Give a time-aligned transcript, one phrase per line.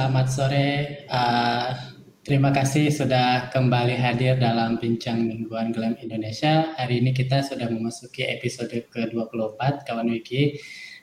[0.00, 0.68] Selamat sore.
[1.12, 1.76] Uh,
[2.24, 6.72] terima kasih sudah kembali hadir dalam Bincang Mingguan Glam Indonesia.
[6.72, 10.56] Hari ini kita sudah memasuki episode ke-24 kawan Wiki.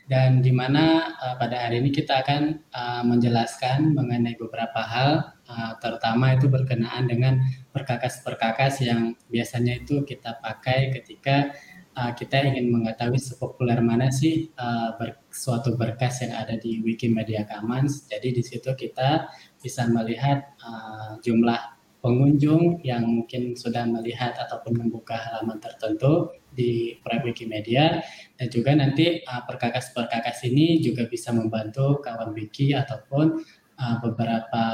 [0.09, 5.77] Dan di mana uh, pada hari ini kita akan uh, menjelaskan mengenai beberapa hal, uh,
[5.77, 7.37] terutama itu berkenaan dengan
[7.77, 11.53] perkakas-perkakas yang biasanya itu kita pakai ketika
[11.97, 17.49] uh, kita ingin mengetahui sepopuler mana sih uh, ber, suatu berkas yang ada di Wikimedia
[17.49, 18.05] Commons.
[18.05, 19.25] Jadi di situ kita
[19.57, 21.57] bisa melihat uh, jumlah
[21.97, 28.05] pengunjung yang mungkin sudah melihat ataupun membuka halaman tertentu di proyek Wikimedia
[28.37, 33.41] dan juga nanti uh, perkakas-perkakas ini juga bisa membantu kawan wiki ataupun
[33.81, 34.65] uh, beberapa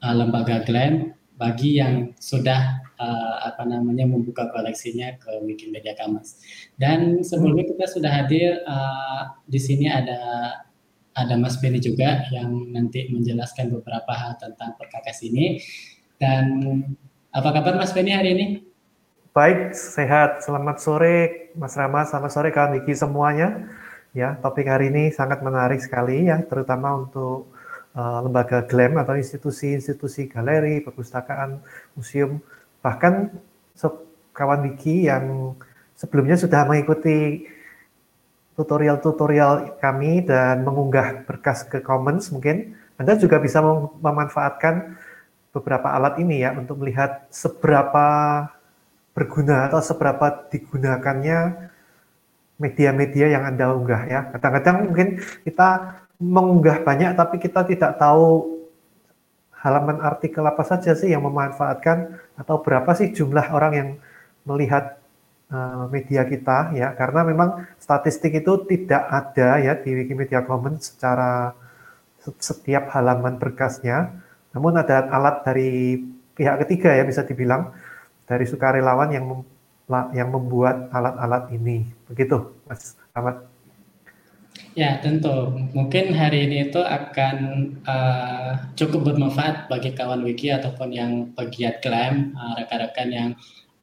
[0.00, 6.42] uh, lembaga GLAM bagi yang sudah uh, apa namanya membuka koleksinya ke Wikimedia Commons.
[6.76, 10.20] Dan sebelumnya kita sudah hadir uh, di sini ada
[11.18, 15.58] ada Mas Benny juga yang nanti menjelaskan beberapa hal tentang perkakas ini.
[16.18, 16.46] Dan
[17.34, 18.46] apa kabar Mas Benny hari ini?
[19.34, 20.42] Baik, sehat.
[20.42, 23.70] Selamat sore Mas Rama, selamat sore kawan Wiki semuanya.
[24.16, 27.52] Ya, topik hari ini sangat menarik sekali ya, terutama untuk
[27.94, 31.60] uh, lembaga GLAM atau institusi-institusi galeri, perpustakaan,
[31.92, 32.40] museum,
[32.80, 33.34] bahkan
[34.38, 35.58] kawan wiki yang
[35.98, 37.50] sebelumnya sudah mengikuti
[38.54, 43.58] tutorial-tutorial kami dan mengunggah berkas ke Commons mungkin Anda juga bisa
[43.98, 44.94] memanfaatkan
[45.50, 48.06] beberapa alat ini ya untuk melihat seberapa
[49.14, 51.70] berguna atau seberapa digunakannya
[52.58, 54.20] media-media yang Anda unggah ya.
[54.34, 55.08] Kadang-kadang mungkin
[55.46, 58.57] kita mengunggah banyak tapi kita tidak tahu
[59.62, 63.88] halaman artikel apa saja sih yang memanfaatkan atau berapa sih jumlah orang yang
[64.46, 64.98] melihat
[65.50, 66.94] uh, media kita ya?
[66.94, 71.52] Karena memang statistik itu tidak ada ya di Wikimedia Commons secara
[72.38, 74.14] setiap halaman berkasnya.
[74.54, 76.00] Namun ada alat dari
[76.38, 77.74] pihak ketiga ya bisa dibilang
[78.28, 79.42] dari sukarelawan yang mem
[80.12, 81.88] yang membuat alat-alat ini.
[82.12, 83.40] Begitu Mas Ahmad
[84.76, 85.54] Ya, tentu.
[85.72, 87.36] Mungkin hari ini itu akan
[87.88, 93.30] uh, cukup bermanfaat bagi kawan wiki ataupun yang pegiat klaim, uh, rekan-rekan yang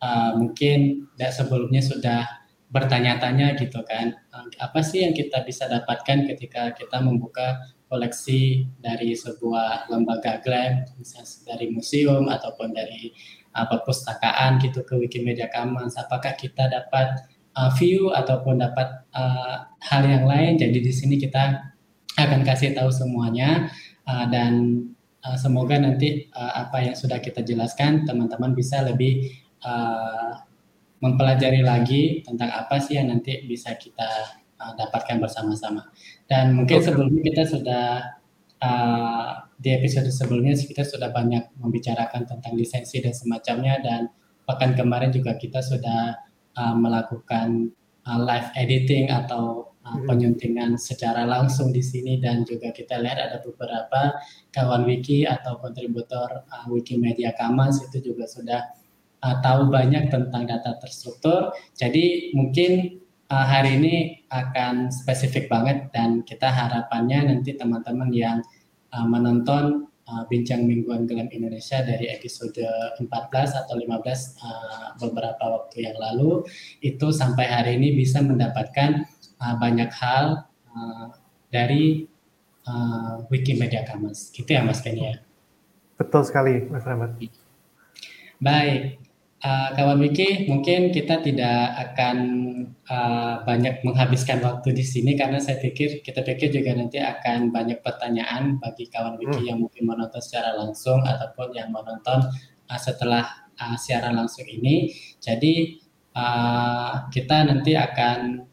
[0.02, 2.26] uh, mungkin sebelumnya sudah
[2.70, 9.14] bertanya-tanya gitu kan, uh, apa sih yang kita bisa dapatkan ketika kita membuka koleksi dari
[9.16, 13.14] sebuah lembaga klaim, misalnya dari museum ataupun dari
[13.56, 20.04] uh, perpustakaan gitu ke Wikimedia Commons, apakah kita dapat uh, view ataupun dapat uh, hal
[20.06, 20.60] yang lain.
[20.60, 21.74] Jadi di sini kita
[22.16, 23.72] akan kasih tahu semuanya
[24.08, 24.84] uh, dan
[25.24, 29.32] uh, semoga nanti uh, apa yang sudah kita jelaskan teman-teman bisa lebih
[29.64, 30.46] uh,
[31.04, 35.92] mempelajari lagi tentang apa sih yang nanti bisa kita uh, dapatkan bersama-sama.
[36.26, 37.86] Dan mungkin sebelumnya kita sudah
[38.64, 44.02] uh, di episode sebelumnya kita sudah banyak membicarakan tentang lisensi dan semacamnya dan
[44.46, 46.25] pekan kemarin juga kita sudah
[46.58, 47.72] uh, melakukan
[48.08, 50.06] uh, live editing atau uh, hmm.
[50.10, 54.18] penyuntingan secara langsung di sini dan juga kita lihat ada beberapa
[54.52, 58.62] kawan wiki atau kontributor uh, Wikimedia Commons itu juga sudah
[59.26, 61.54] uh, tahu banyak tentang data terstruktur.
[61.78, 63.96] Jadi mungkin uh, hari ini
[64.30, 68.38] akan spesifik banget dan kita harapannya nanti teman-teman yang
[68.94, 72.58] uh, menonton uh, bincang mingguan Gelam Indonesia dari episode
[73.02, 73.06] 14
[73.66, 76.46] atau 15 uh, beberapa waktu yang lalu
[76.82, 79.06] itu sampai hari ini bisa mendapatkan
[79.42, 81.08] uh, banyak hal uh,
[81.50, 82.06] dari
[82.70, 84.30] uh, Wikimedia Commons.
[84.34, 85.16] Gitu ya Mas Kenny ya.
[85.96, 87.16] Betul sekali Mas Rahmat.
[88.36, 89.00] Baik,
[89.44, 92.18] uh, kawan Wiki, mungkin kita tidak akan
[92.88, 97.82] uh, banyak menghabiskan waktu di sini karena saya pikir kita pikir juga nanti akan banyak
[97.82, 99.48] pertanyaan bagi kawan Wiki hmm.
[99.50, 102.30] yang mungkin menonton secara langsung ataupun yang menonton
[102.70, 104.94] uh, setelah uh, siaran langsung ini.
[105.20, 105.82] Jadi
[106.16, 108.46] uh, kita nanti akan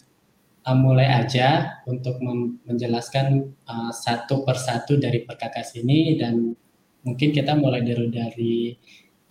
[0.66, 2.18] uh, mulai aja untuk
[2.66, 6.54] menjelaskan uh, satu persatu dari perkakas ini dan
[7.02, 8.54] mungkin kita mulai dari dari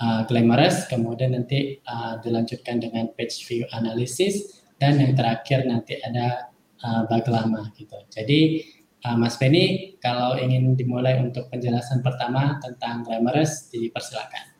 [0.02, 6.50] uh, glamorous, kemudian nanti uh, dilanjutkan dengan page view analysis, dan yang terakhir nanti ada
[6.82, 7.96] uh, bug lama gitu.
[8.10, 8.66] Jadi
[9.06, 14.58] uh, Mas Penny, kalau ingin dimulai untuk penjelasan pertama tentang glamorous, dipersilakan.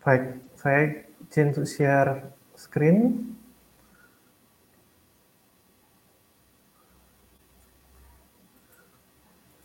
[0.00, 0.24] Baik,
[0.56, 3.28] saya izin untuk share screen.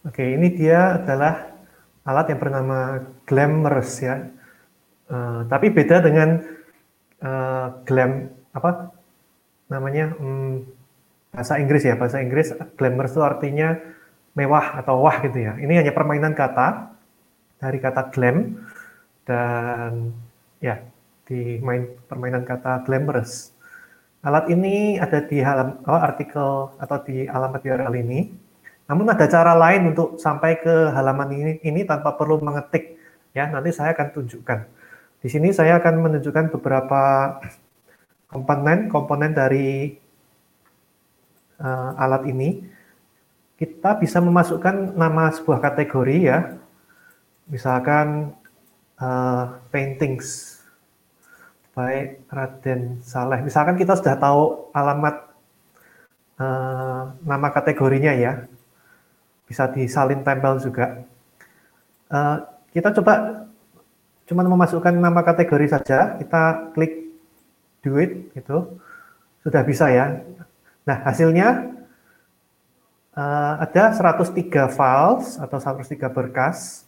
[0.04, 1.56] Oke, ini dia adalah
[2.04, 4.28] alat yang bernama Glamorous ya.
[5.14, 6.42] Uh, tapi beda dengan
[7.22, 8.90] uh, glam apa
[9.70, 10.66] namanya um,
[11.30, 13.78] bahasa Inggris ya bahasa Inggris glamour itu artinya
[14.34, 15.54] mewah atau wah gitu ya.
[15.62, 16.98] Ini hanya permainan kata
[17.62, 18.58] dari kata glam
[19.30, 20.10] dan
[20.58, 20.82] ya
[21.30, 23.54] di main permainan kata glamorous.
[24.24, 28.32] Alat ini ada di halam, oh, artikel atau di alamat URL ini.
[28.88, 32.96] Namun ada cara lain untuk sampai ke halaman ini, ini tanpa perlu mengetik.
[33.36, 34.83] Ya, nanti saya akan tunjukkan.
[35.24, 37.02] Di sini saya akan menunjukkan beberapa
[38.28, 39.96] komponen komponen dari
[41.64, 42.60] uh, alat ini.
[43.56, 46.60] Kita bisa memasukkan nama sebuah kategori ya,
[47.48, 48.36] misalkan
[49.00, 50.60] uh, paintings
[51.72, 53.40] by Raden Saleh.
[53.48, 55.16] Misalkan kita sudah tahu alamat
[56.36, 58.44] uh, nama kategorinya ya,
[59.48, 61.08] bisa disalin tempel juga.
[62.12, 62.44] Uh,
[62.76, 63.43] kita coba
[64.30, 67.12] cuma memasukkan nama kategori saja, kita klik
[67.84, 68.80] do it, gitu,
[69.44, 70.24] sudah bisa ya.
[70.88, 71.74] Nah, hasilnya
[73.16, 76.88] uh, ada 103 files atau 103 berkas.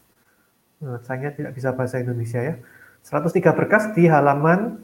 [0.79, 2.55] Nah, sayangnya tidak bisa bahasa Indonesia ya.
[3.03, 4.81] 103 berkas di halaman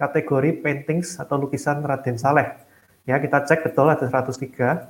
[0.00, 2.56] kategori paintings atau lukisan Raden Saleh.
[3.04, 4.88] Ya, kita cek betul ada 103.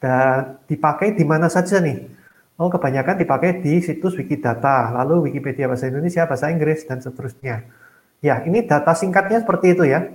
[0.00, 2.23] Dan dipakai di mana saja nih?
[2.54, 7.66] Oh, kebanyakan dipakai di situs Wikidata, lalu Wikipedia bahasa Indonesia, bahasa Inggris, dan seterusnya.
[8.22, 10.06] Ya, ini data singkatnya seperti itu ya.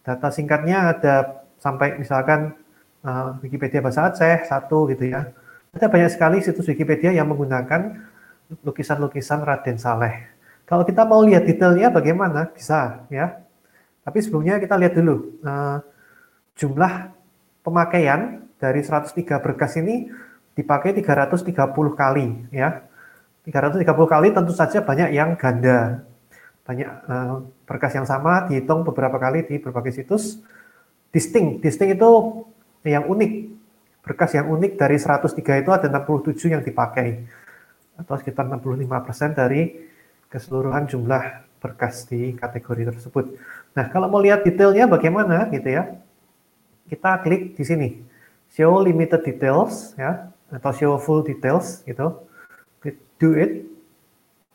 [0.00, 2.56] Data singkatnya ada sampai misalkan
[3.04, 5.28] uh, Wikipedia bahasa Aceh, satu gitu ya.
[5.76, 8.08] Ada banyak sekali situs Wikipedia yang menggunakan
[8.64, 10.32] lukisan-lukisan Raden Saleh.
[10.64, 13.36] Kalau kita mau lihat detailnya bagaimana, bisa ya.
[14.00, 15.84] Tapi sebelumnya kita lihat dulu uh,
[16.56, 17.12] jumlah
[17.60, 19.12] pemakaian dari 103
[19.44, 20.08] berkas ini
[20.56, 21.52] dipakai 330
[21.92, 22.82] kali ya.
[23.46, 26.02] 330 kali tentu saja banyak yang ganda.
[26.66, 30.42] Banyak uh, berkas yang sama dihitung beberapa kali di berbagai situs.
[31.14, 32.10] Distinct, distinct itu
[32.82, 33.54] yang unik.
[34.02, 37.22] Berkas yang unik dari 103 itu ada 67 yang dipakai.
[37.94, 39.78] Atau sekitar 65% dari
[40.26, 43.38] keseluruhan jumlah berkas di kategori tersebut.
[43.78, 45.94] Nah, kalau mau lihat detailnya bagaimana gitu ya.
[46.90, 47.88] Kita klik di sini.
[48.50, 52.22] Show limited details ya atau show full details gitu.
[53.16, 53.64] Do it.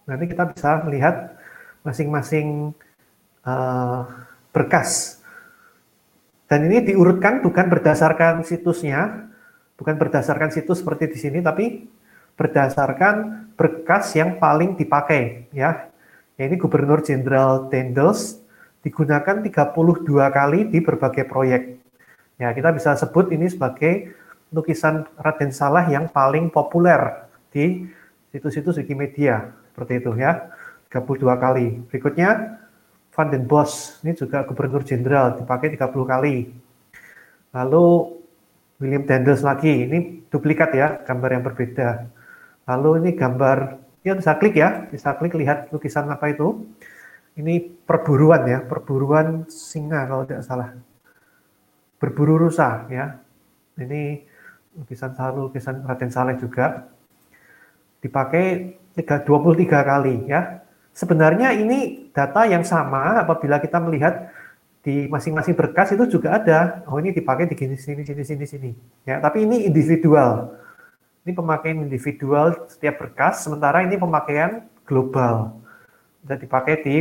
[0.05, 1.33] Nanti kita bisa melihat
[1.81, 2.77] masing-masing
[3.41, 4.05] uh,
[4.53, 5.21] berkas.
[6.45, 9.31] Dan ini diurutkan bukan berdasarkan situsnya,
[9.79, 11.87] bukan berdasarkan situs seperti di sini, tapi
[12.35, 15.87] berdasarkan berkas yang paling dipakai, ya.
[16.35, 18.41] ini Gubernur Jenderal Dendels
[18.81, 19.47] digunakan 32
[20.33, 21.77] kali di berbagai proyek.
[22.41, 24.09] Ya, kita bisa sebut ini sebagai
[24.51, 27.87] lukisan Raden Saleh yang paling populer di
[28.31, 29.51] situs-situs Wikimedia.
[29.71, 30.51] Seperti itu ya.
[30.91, 31.67] 32 kali.
[31.87, 32.59] Berikutnya
[33.11, 36.51] Van den Bos ini juga gubernur jenderal dipakai 30 kali.
[37.55, 37.85] Lalu
[38.79, 39.87] William Dendels lagi.
[39.87, 42.07] Ini duplikat ya gambar yang berbeda.
[42.67, 46.67] Lalu ini gambar ya bisa klik ya bisa klik lihat lukisan apa itu.
[47.39, 50.75] Ini perburuan ya perburuan singa kalau tidak salah.
[51.99, 53.15] Berburu rusa ya.
[53.79, 54.27] Ini
[54.77, 56.87] lukisan selalu lukisan Raden Saleh juga
[58.01, 59.23] dipakai 23
[59.67, 60.63] kali ya.
[60.91, 64.27] Sebenarnya ini data yang sama apabila kita melihat
[64.81, 66.83] di masing-masing berkas itu juga ada.
[66.89, 68.71] Oh ini dipakai di sini sini sini sini sini.
[69.07, 70.51] Ya, tapi ini individual.
[71.21, 75.53] Ini pemakaian individual setiap berkas, sementara ini pemakaian global.
[76.25, 76.95] Dan dipakai di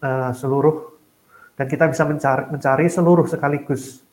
[0.00, 0.94] uh, seluruh
[1.58, 4.06] dan kita bisa mencari, mencari seluruh sekaligus.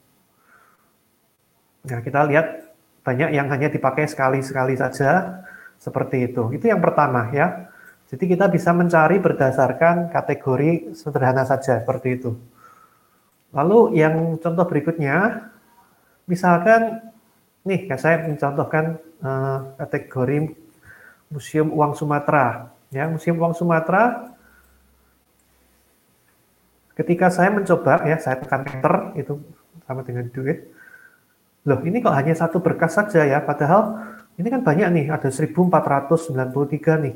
[1.85, 2.62] Nah, kita lihat
[3.03, 5.43] banyak yang hanya dipakai sekali-sekali saja,
[5.77, 6.49] seperti itu.
[6.55, 7.67] Itu yang pertama ya.
[8.07, 12.31] Jadi kita bisa mencari berdasarkan kategori sederhana saja, seperti itu.
[13.53, 15.49] Lalu yang contoh berikutnya,
[16.25, 17.11] misalkan,
[17.67, 20.55] nih saya mencontohkan uh, kategori
[21.29, 22.69] Museum Uang Sumatera.
[22.93, 24.33] Ya, Museum Uang Sumatera,
[26.93, 29.41] ketika saya mencoba, ya saya tekan enter, itu
[29.89, 30.69] sama dengan duit,
[31.63, 33.95] Loh, ini kok hanya satu berkas saja ya, padahal
[34.35, 37.15] ini kan banyak nih, ada 1493 nih.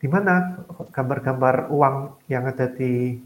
[0.00, 1.96] Di mana gambar-gambar uang
[2.32, 3.20] yang ada di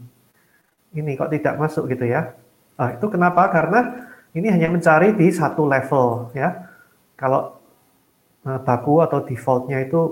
[0.95, 2.35] ini kok tidak masuk gitu ya?
[2.75, 3.47] Nah, itu kenapa?
[3.47, 6.67] Karena ini hanya mencari di satu level ya.
[7.15, 7.55] Kalau
[8.43, 10.11] eh, baku atau defaultnya itu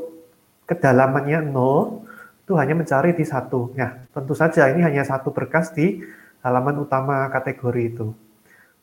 [0.63, 2.07] kedalamannya nol,
[2.47, 3.75] itu hanya mencari di satu.
[3.75, 5.99] Ya, tentu saja ini hanya satu berkas di
[6.39, 8.07] halaman utama kategori itu.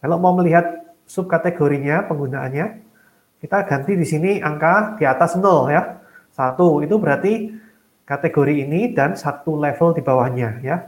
[0.00, 2.67] Kalau mau melihat subkategorinya penggunaannya
[3.43, 5.99] kita ganti di sini angka di atas 0 ya.
[6.31, 7.50] Satu itu berarti
[8.07, 10.87] kategori ini dan satu level di bawahnya ya.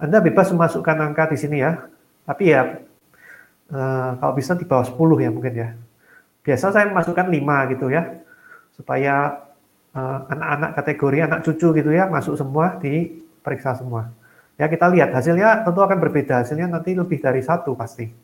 [0.00, 1.86] Anda bebas memasukkan angka di sini ya.
[2.24, 2.80] Tapi ya
[3.70, 5.70] eh, kalau bisa di bawah 10 ya mungkin ya.
[6.44, 8.20] biasa saya masukkan lima gitu ya,
[8.76, 9.44] supaya
[9.96, 14.12] eh, anak-anak kategori anak cucu gitu ya masuk semua diperiksa semua.
[14.60, 18.23] Ya kita lihat hasilnya tentu akan berbeda, hasilnya nanti lebih dari satu pasti.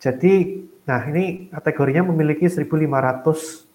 [0.00, 3.68] Jadi, nah ini kategorinya memiliki 1.500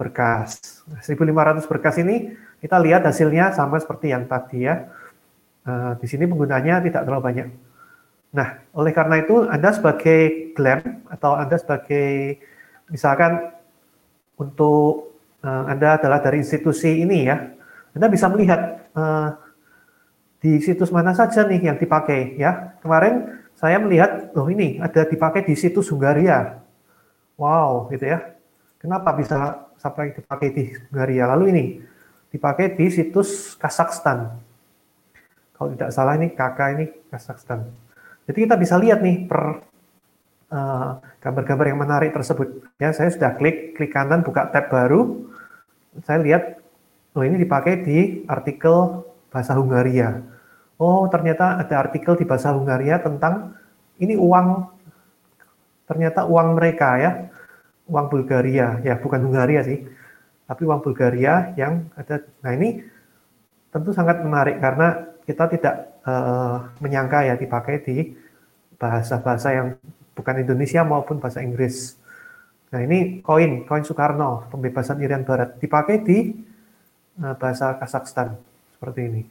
[0.00, 0.82] berkas.
[1.04, 2.32] 1.500 berkas ini
[2.64, 4.88] kita lihat hasilnya sama seperti yang tadi ya.
[5.66, 7.48] Uh, di sini penggunanya tidak terlalu banyak.
[8.32, 12.40] Nah, oleh karena itu Anda sebagai GLAM atau Anda sebagai
[12.88, 13.52] misalkan
[14.40, 17.52] untuk uh, Anda adalah dari institusi ini ya,
[17.92, 19.36] Anda bisa melihat uh,
[20.40, 22.76] di situs mana saja nih yang dipakai ya.
[22.80, 26.60] Kemarin saya melihat, loh ini ada dipakai di situs Hungaria.
[27.40, 28.36] Wow, gitu ya.
[28.76, 31.24] Kenapa bisa sampai dipakai di Hungaria?
[31.32, 31.64] Lalu ini
[32.28, 34.36] dipakai di situs Kazakhstan.
[35.56, 37.64] Kalau tidak salah ini kakak ini Kazakhstan.
[38.28, 39.64] Jadi kita bisa lihat nih per
[40.52, 40.90] eh,
[41.24, 42.60] gambar-gambar uh, yang menarik tersebut.
[42.76, 45.32] Ya, saya sudah klik klik kanan buka tab baru.
[46.04, 46.60] Saya lihat,
[47.16, 49.00] oh ini dipakai di artikel
[49.32, 50.35] bahasa Hungaria
[50.76, 53.56] oh ternyata ada artikel di bahasa Hungaria tentang
[53.96, 54.68] ini uang
[55.88, 57.10] ternyata uang mereka ya
[57.88, 58.80] uang Bulgaria.
[58.84, 59.86] Ya bukan Hungaria sih
[60.46, 62.22] tapi uang Bulgaria yang ada.
[62.44, 62.82] Nah ini
[63.72, 65.74] tentu sangat menarik karena kita tidak
[66.06, 68.14] uh, menyangka ya dipakai di
[68.78, 69.68] bahasa-bahasa yang
[70.14, 71.98] bukan Indonesia maupun bahasa Inggris.
[72.70, 76.30] Nah ini koin, koin Soekarno, pembebasan Irian Barat, dipakai di
[77.22, 78.38] uh, bahasa Kazakhstan
[78.70, 79.22] seperti ini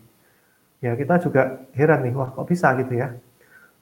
[0.85, 3.17] ya kita juga heran nih, wah kok bisa gitu ya.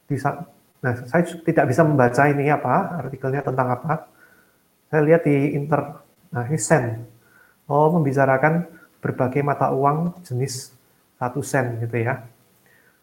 [0.08, 0.48] Bisa,
[0.80, 4.08] nah saya tidak bisa membaca ini apa, artikelnya tentang apa.
[4.88, 6.00] Saya lihat di inter,
[6.32, 7.04] nah ini sen.
[7.68, 8.64] Oh, membicarakan
[9.04, 10.72] berbagai mata uang jenis
[11.20, 12.24] satu sen gitu ya.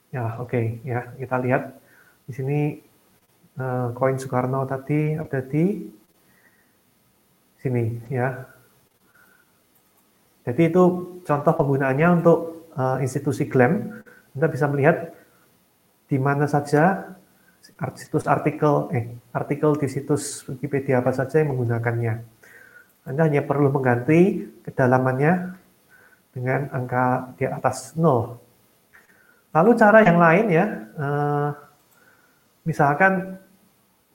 [0.09, 1.61] Ya, oke okay, ya, kita lihat
[2.25, 2.59] di sini
[3.61, 5.87] uh, koin Soekarno tadi ada di
[7.61, 8.49] sini ya.
[10.41, 10.83] Jadi itu
[11.21, 14.03] contoh penggunaannya untuk uh, institusi GLAM,
[14.37, 15.11] Anda bisa melihat
[16.11, 17.15] di mana saja
[17.95, 22.13] situs artikel eh artikel di situs Wikipedia apa saja yang menggunakannya.
[23.07, 25.57] Anda hanya perlu mengganti kedalamannya
[26.31, 28.37] dengan angka di atas 0.
[29.51, 31.49] Lalu cara yang lain ya, uh,
[32.63, 33.41] misalkan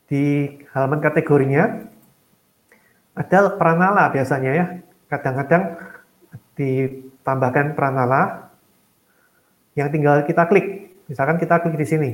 [0.07, 1.65] di halaman kategorinya
[3.17, 4.67] ada pranala biasanya ya.
[5.07, 5.65] Kadang-kadang
[6.57, 8.46] ditambahkan pranala
[9.77, 10.97] yang tinggal kita klik.
[11.07, 12.11] Misalkan kita klik di sini.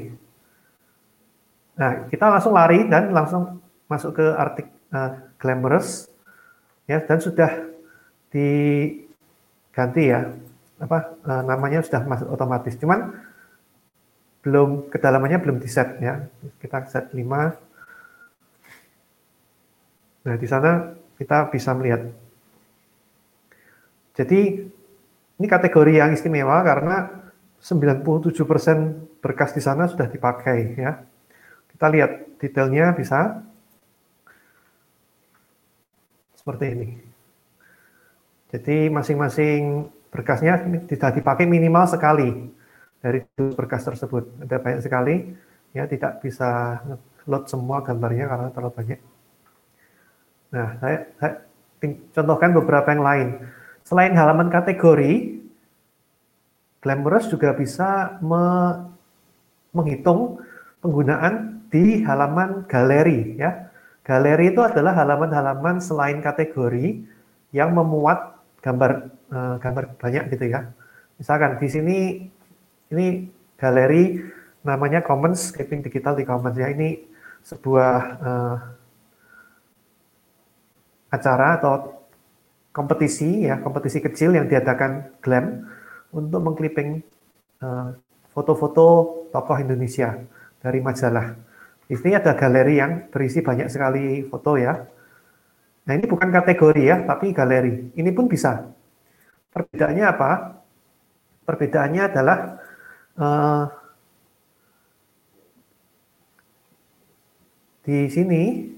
[1.78, 6.10] Nah, kita langsung lari dan langsung masuk ke artik uh, glamorous
[6.84, 7.48] ya dan sudah
[8.32, 10.28] diganti ya
[10.82, 12.76] apa uh, namanya sudah masuk otomatis.
[12.76, 13.14] Cuman
[14.42, 16.26] belum kedalamannya belum di set ya.
[16.60, 17.22] Kita set 5.
[20.22, 22.10] Nah, di sana kita bisa melihat.
[24.12, 24.68] Jadi
[25.40, 27.21] ini kategori yang istimewa karena
[27.62, 30.98] 97% berkas di sana sudah dipakai ya.
[31.70, 33.38] Kita lihat detailnya bisa
[36.34, 36.88] seperti ini.
[38.50, 40.58] Jadi masing-masing berkasnya
[40.90, 42.50] tidak dipakai minimal sekali
[42.98, 44.42] dari berkas tersebut.
[44.42, 45.32] Ada banyak sekali,
[45.70, 46.82] ya tidak bisa
[47.30, 49.00] load semua gambarnya karena terlalu banyak.
[50.52, 51.32] Nah, saya, saya
[52.12, 53.28] contohkan beberapa yang lain.
[53.86, 55.41] Selain halaman kategori,
[56.82, 58.44] Glamorous juga bisa me
[59.72, 60.42] menghitung
[60.84, 63.70] penggunaan di halaman galeri ya.
[64.02, 67.06] Galeri itu adalah halaman-halaman selain kategori
[67.54, 70.74] yang memuat gambar uh, gambar banyak gitu ya.
[71.16, 71.98] Misalkan di sini
[72.90, 74.18] ini galeri
[74.66, 76.66] namanya Commons Keeping Digital di Commons ya.
[76.66, 76.98] Ini
[77.46, 78.56] sebuah uh,
[81.14, 82.02] acara atau
[82.74, 85.46] kompetisi ya, kompetisi kecil yang diadakan GLAM
[86.12, 87.00] untuk mengkliping
[87.64, 87.88] eh,
[88.32, 88.86] foto-foto
[89.32, 90.16] tokoh Indonesia
[90.60, 91.36] dari majalah.
[91.88, 94.76] Di sini ada galeri yang berisi banyak sekali foto ya.
[95.82, 97.92] Nah ini bukan kategori ya, tapi galeri.
[97.92, 98.70] Ini pun bisa.
[99.52, 100.30] Perbedaannya apa?
[101.42, 102.38] Perbedaannya adalah
[103.18, 103.64] uh,
[107.82, 108.72] di sini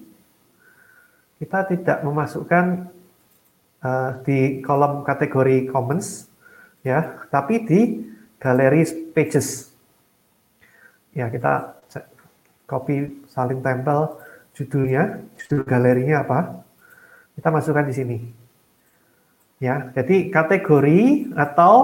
[1.39, 2.89] kita tidak memasukkan
[3.85, 6.34] uh, di kolom kategori Commons
[6.85, 7.81] ya, tapi di
[8.37, 8.85] galeri
[9.17, 9.73] pages.
[11.17, 11.81] Ya, kita
[12.69, 14.21] copy saling tempel
[14.55, 16.63] judulnya, judul galerinya apa?
[17.35, 18.19] Kita masukkan di sini.
[19.59, 21.75] Ya, jadi kategori atau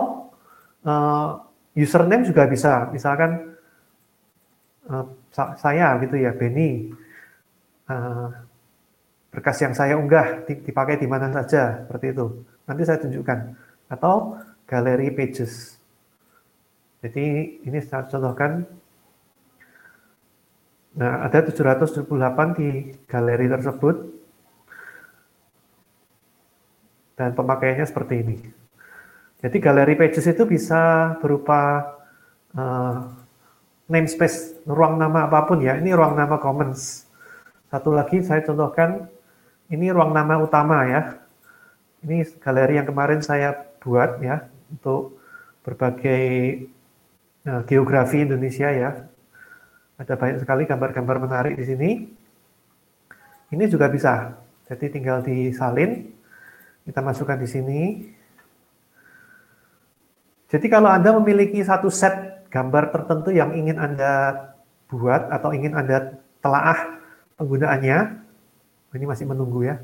[0.85, 1.41] uh,
[1.75, 2.91] username juga bisa.
[2.93, 3.57] Misalkan
[4.91, 6.93] uh, saya gitu ya, Benny.
[7.91, 8.31] Uh,
[9.31, 12.27] berkas yang saya unggah dipakai di mana saja, seperti itu.
[12.67, 13.39] Nanti saya tunjukkan.
[13.91, 14.39] Atau
[14.71, 15.83] galeri pages.
[17.03, 18.63] Jadi ini saya contohkan.
[20.95, 22.07] Nah, ada 778
[22.55, 23.97] di galeri tersebut.
[27.19, 28.37] Dan pemakaiannya seperti ini.
[29.43, 31.85] Jadi galeri pages itu bisa berupa
[32.55, 33.11] uh,
[33.91, 35.77] namespace, ruang nama apa pun ya.
[35.77, 37.11] Ini ruang nama commons.
[37.69, 39.11] Satu lagi saya contohkan
[39.69, 41.21] ini ruang nama utama ya.
[42.01, 45.21] Ini galeri yang kemarin saya buat ya untuk
[45.67, 46.25] berbagai
[47.47, 48.91] uh, geografi Indonesia ya.
[50.01, 51.91] Ada banyak sekali gambar-gambar menarik di sini.
[53.51, 54.39] Ini juga bisa.
[54.71, 56.09] Jadi tinggal disalin,
[56.87, 57.83] kita masukkan di sini.
[60.51, 64.35] Jadi kalau Anda memiliki satu set gambar tertentu yang ingin Anda
[64.91, 66.99] buat atau ingin Anda telaah
[67.39, 67.99] penggunaannya,
[68.95, 69.79] ini masih menunggu ya.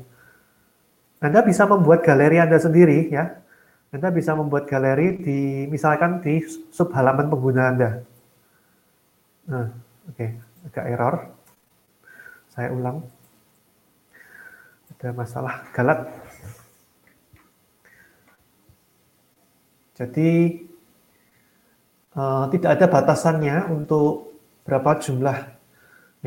[1.23, 3.39] Anda bisa membuat galeri Anda sendiri ya.
[3.87, 5.39] Anda bisa membuat galeri di
[5.71, 6.43] misalkan di
[6.75, 7.89] sub halaman pengguna Anda.
[9.47, 9.71] Nah,
[10.11, 10.29] oke, okay.
[10.67, 11.15] agak error.
[12.51, 12.99] Saya ulang.
[14.97, 16.03] Ada masalah galat.
[19.95, 20.61] Jadi
[22.13, 24.35] uh, tidak ada batasannya untuk
[24.67, 25.37] berapa jumlah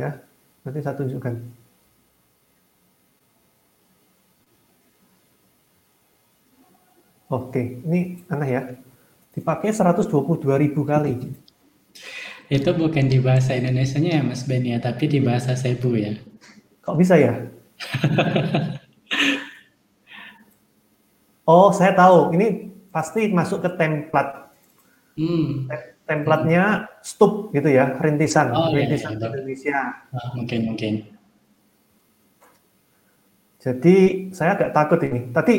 [0.01, 0.17] ya.
[0.65, 1.60] Nanti saya tunjukkan.
[7.31, 8.63] Oke, ini aneh ya.
[9.31, 11.31] Dipakai 122 ribu kali.
[12.51, 16.19] Itu bukan di bahasa Indonesia-nya ya Mas Ben ya, tapi di bahasa Cebu ya.
[16.83, 17.39] Kok bisa ya?
[21.47, 22.35] oh, saya tahu.
[22.35, 24.51] Ini pasti masuk ke template.
[25.15, 25.71] Hmm.
[26.11, 29.31] Templatenya stup gitu ya, rintisan, oh, iya, rintisan iya, iya.
[29.31, 29.79] Indonesia.
[30.11, 30.95] Oh, mungkin, mungkin.
[33.63, 33.97] Jadi
[34.35, 35.31] saya agak takut ini.
[35.31, 35.55] Tadi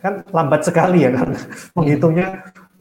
[0.00, 1.38] kan lambat sekali ya karena
[1.76, 2.26] menghitungnya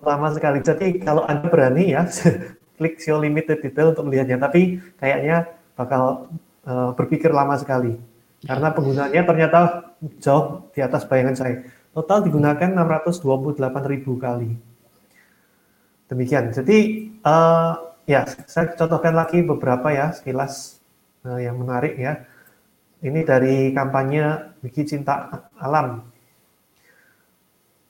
[0.06, 0.60] lama sekali.
[0.62, 2.06] Jadi kalau Anda berani ya
[2.78, 6.30] klik show limited detail untuk melihatnya, tapi kayaknya bakal
[6.68, 7.98] uh, berpikir lama sekali.
[8.46, 9.60] Karena penggunaannya ternyata
[10.22, 11.56] jauh di atas bayangan saya.
[11.96, 13.58] Total digunakan 628
[13.90, 14.54] ribu kali.
[16.06, 16.54] Demikian.
[16.54, 17.74] Jadi uh,
[18.06, 20.78] ya saya contohkan lagi beberapa ya sekilas
[21.26, 22.22] uh, yang menarik ya.
[23.02, 26.15] Ini dari kampanye Wiki Cinta Alam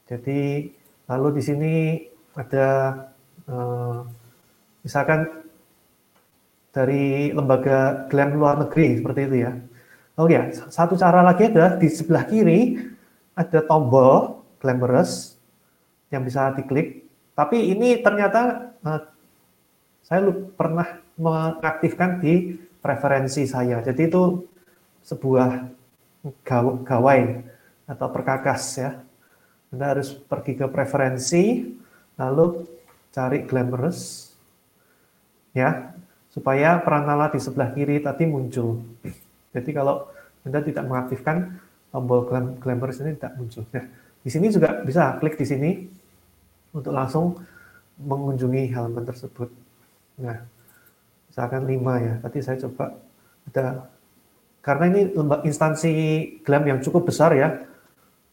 [0.06, 0.70] jadi
[1.10, 1.74] lalu di sini
[2.38, 2.68] ada
[3.50, 4.06] uh,
[4.86, 5.26] misalkan
[6.70, 9.52] dari lembaga GLAM luar negeri seperti itu ya.
[10.16, 12.80] Oh ya, satu cara lagi adalah di sebelah kiri
[13.36, 15.36] ada tombol glamorous
[16.12, 17.04] yang bisa diklik.
[17.36, 19.02] Tapi ini ternyata uh,
[20.04, 20.24] saya
[20.56, 20.88] pernah
[21.20, 23.82] mengaktifkan di preferensi saya.
[23.84, 24.44] Jadi itu
[25.04, 25.68] sebuah
[26.86, 27.22] gawai
[27.90, 28.92] atau perkakas ya.
[29.76, 31.68] Anda harus pergi ke preferensi,
[32.16, 32.64] lalu
[33.12, 34.32] cari glamorous,
[35.52, 35.92] ya,
[36.32, 38.80] supaya peranala di sebelah kiri tadi muncul.
[39.52, 40.08] Jadi kalau
[40.48, 41.60] Anda tidak mengaktifkan
[41.92, 42.24] tombol
[42.64, 43.68] glamorous ini tidak muncul.
[43.76, 43.84] Nah,
[44.24, 45.72] di sini juga bisa klik di sini
[46.72, 47.40] untuk langsung
[48.00, 49.52] mengunjungi halaman tersebut.
[50.24, 50.40] Nah,
[51.28, 52.96] misalkan 5 ya, tadi saya coba
[53.52, 53.92] ada
[54.64, 55.02] karena ini
[55.44, 55.92] instansi
[56.42, 57.64] glam yang cukup besar ya,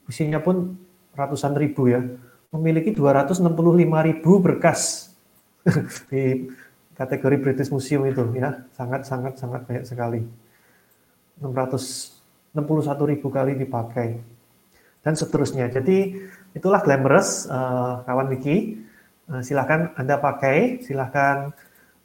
[0.07, 0.75] isinya pun
[1.13, 2.01] ratusan ribu ya,
[2.53, 3.49] memiliki 265
[3.83, 5.13] ribu berkas
[6.11, 6.53] di
[6.97, 10.21] kategori British Museum itu ya, sangat sangat sangat banyak sekali.
[11.43, 14.23] 661 ribu kali dipakai
[15.03, 15.67] dan seterusnya.
[15.69, 16.15] Jadi
[16.55, 18.79] itulah glamorous uh, kawan Wiki.
[19.27, 21.51] Uh, silahkan Anda pakai, silahkan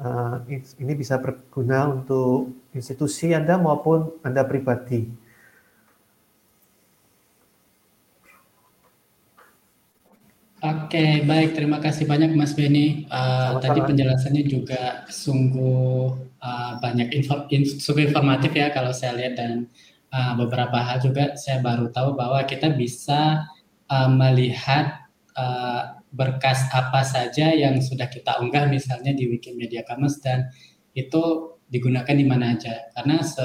[0.01, 0.41] uh,
[0.81, 5.26] ini bisa berguna untuk institusi Anda maupun Anda pribadi.
[10.57, 11.53] Oke, baik.
[11.53, 13.05] Terima kasih banyak Mas Beni.
[13.13, 19.37] Uh, tadi penjelasannya juga sungguh uh, banyak info, in, sungguh informatif ya kalau saya lihat
[19.37, 19.69] dan
[20.09, 23.45] uh, beberapa hal juga saya baru tahu bahwa kita bisa
[23.85, 25.05] uh, melihat
[25.37, 30.49] uh, berkas apa saja yang sudah kita unggah misalnya di Wikimedia Commons dan
[30.97, 32.91] itu digunakan di mana aja.
[32.95, 33.43] Karena se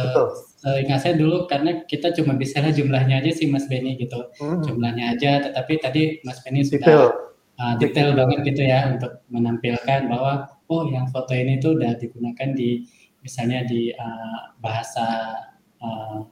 [0.62, 4.30] seingat saya dulu karena kita cuma bisa lihat jumlahnya aja sih Mas Benny gitu.
[4.38, 4.62] Hmm.
[4.62, 7.06] jumlahnya aja tetapi tadi Mas Benny sudah detail,
[7.58, 12.54] uh, detail banget gitu ya untuk menampilkan bahwa oh yang foto ini tuh udah digunakan
[12.54, 12.87] di
[13.26, 15.35] misalnya di uh, bahasa
[15.82, 16.22] uh,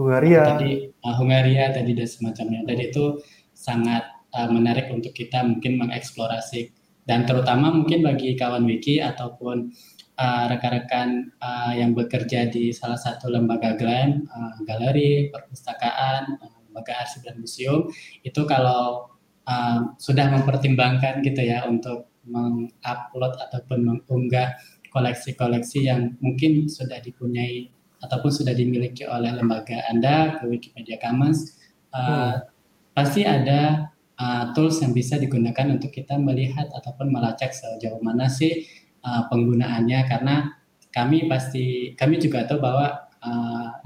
[0.00, 0.56] Hungaria.
[0.56, 2.60] tadi uh, Hungaria tadi dan semacamnya.
[2.64, 3.20] Dan itu
[3.52, 6.72] sangat uh, menarik untuk kita mungkin mengeksplorasi.
[7.04, 9.76] Dan terutama mungkin bagi kawan wiki ataupun
[10.18, 17.02] uh, rekan-rekan uh, yang bekerja di salah satu lembaga GLAM, uh, galeri, perpustakaan, uh, lembaga
[17.02, 17.90] arsip dan museum,
[18.22, 19.14] itu kalau
[19.46, 24.56] uh, sudah mempertimbangkan gitu ya untuk mengupload ataupun mengunggah
[24.94, 27.68] koleksi-koleksi yang mungkin sudah dipunyai
[28.00, 31.58] ataupun sudah dimiliki oleh lembaga Anda ke Wikimedia Commons,
[31.90, 32.34] uh, hmm.
[32.94, 38.83] pasti ada uh, tools yang bisa digunakan untuk kita melihat ataupun melacak sejauh mana sih
[39.04, 40.34] uh, penggunaannya karena
[40.90, 43.04] kami pasti kami juga tahu bahwa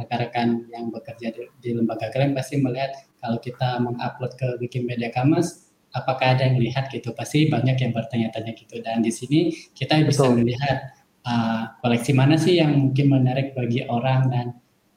[0.03, 2.91] rekan-rekan uh, yang bekerja di, di lembaga kalian pasti melihat
[3.23, 8.53] kalau kita mengupload ke Wikimedia Commons apakah ada yang melihat gitu pasti banyak yang bertanya-tanya
[8.55, 10.43] gitu dan di sini kita bisa Betul.
[10.43, 14.47] melihat uh, koleksi mana sih yang mungkin menarik bagi orang dan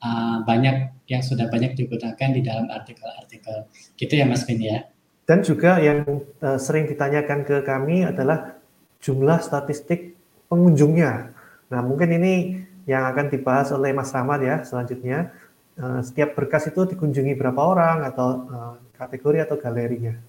[0.04, 3.68] uh, banyak yang sudah banyak digunakan di dalam artikel-artikel
[4.00, 4.88] gitu ya Mas Vin ya.
[5.28, 6.04] Dan juga yang
[6.44, 8.60] uh, sering ditanyakan ke kami adalah
[9.00, 10.11] jumlah statistik
[10.52, 11.32] pengunjungnya.
[11.72, 15.32] Nah mungkin ini yang akan dibahas oleh Mas Rahmat ya selanjutnya.
[15.80, 20.20] Uh, setiap berkas itu dikunjungi berapa orang atau uh, kategori atau galerinya.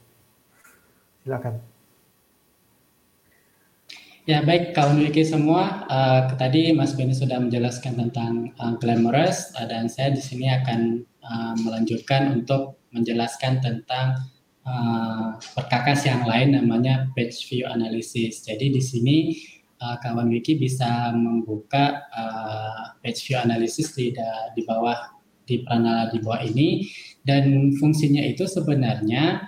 [1.26, 1.58] Silakan.
[4.22, 9.66] Ya baik kawan wiki semua, uh, tadi Mas Beni sudah menjelaskan tentang uh, glamorous uh,
[9.66, 14.22] dan saya di sini akan uh, melanjutkan untuk menjelaskan tentang
[14.62, 18.46] uh, perkakas yang lain namanya page view analysis.
[18.46, 19.16] Jadi di sini
[19.82, 24.14] uh, kawan wiki bisa membuka uh, page view analysis di
[24.54, 26.86] di bawah di panel di bawah ini
[27.26, 29.42] dan fungsinya itu sebenarnya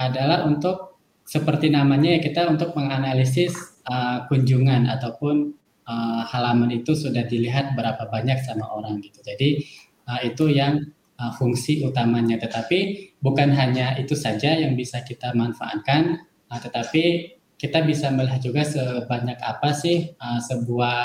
[0.00, 5.56] adalah untuk seperti namanya ya kita untuk menganalisis uh, kunjungan ataupun
[5.88, 9.24] uh, halaman itu sudah dilihat berapa banyak sama orang gitu.
[9.24, 9.64] Jadi
[10.08, 10.84] uh, itu yang
[11.16, 12.36] uh, fungsi utamanya.
[12.40, 18.66] Tetapi bukan hanya itu saja yang bisa kita manfaatkan, uh, tetapi kita bisa melihat juga
[18.66, 20.98] sebanyak apa sih uh, sebuah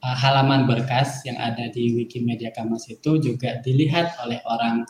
[0.00, 4.86] uh, halaman berkas yang ada di Wikimedia Commons itu juga dilihat oleh orang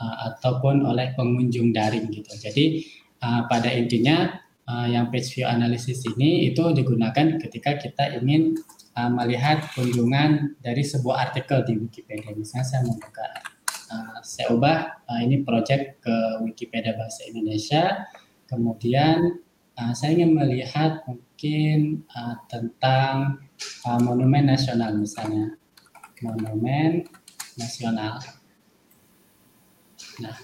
[0.00, 2.32] uh, ataupun oleh pengunjung daring gitu.
[2.38, 2.86] Jadi
[3.22, 8.56] uh, pada intinya uh, yang page view analysis ini itu digunakan ketika kita ingin
[8.96, 12.32] uh, melihat kunjungan dari sebuah artikel di Wikipedia.
[12.32, 13.28] Misalnya saya membuka,
[13.92, 18.08] uh, saya ubah uh, ini project ke Wikipedia Bahasa Indonesia,
[18.48, 19.43] kemudian
[19.78, 23.42] uh, saya ingin melihat mungkin uh, tentang
[23.86, 25.54] uh, monumen nasional misalnya,
[26.22, 27.06] monumen
[27.58, 28.22] nasional.
[30.22, 30.36] Nah,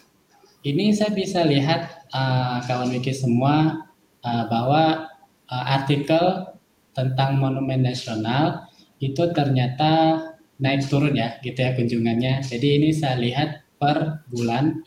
[0.67, 3.87] ini saya bisa lihat uh, kawan wiki semua
[4.27, 5.09] uh, bahwa
[5.47, 6.51] uh, artikel
[6.91, 8.67] tentang monumen nasional
[9.01, 10.21] itu ternyata
[10.61, 12.45] naik turun ya gitu ya kunjungannya.
[12.45, 14.85] Jadi ini saya lihat per bulan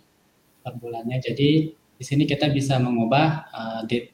[0.61, 1.17] per bulannya.
[1.17, 4.13] Jadi di sini kita bisa mengubah uh, date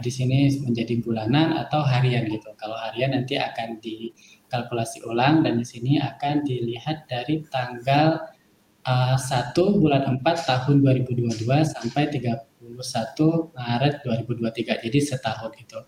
[0.00, 2.48] di sini menjadi bulanan atau harian gitu.
[2.56, 8.32] Kalau harian nanti akan dikalkulasi ulang dan di sini akan dilihat dari tanggal
[8.88, 15.78] uh, 1 bulan 4 tahun 2022 sampai 30 21 Maret 2023 jadi setahun itu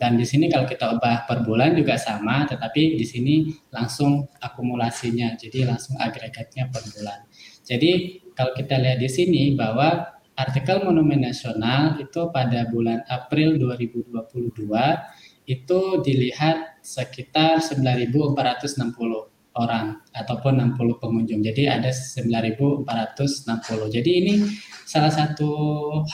[0.00, 5.36] dan di sini kalau kita ubah per bulan juga sama tetapi di sini langsung akumulasinya.
[5.36, 7.28] Jadi langsung agregatnya per bulan.
[7.60, 10.08] Jadi kalau kita lihat di sini bahwa
[10.40, 14.64] artikel Monumen Nasional itu pada bulan April 2022
[15.50, 21.42] itu dilihat sekitar 9.460 orang ataupun 60 pengunjung.
[21.42, 22.86] Jadi ada 9.460.
[23.90, 24.34] Jadi ini
[24.86, 25.50] salah satu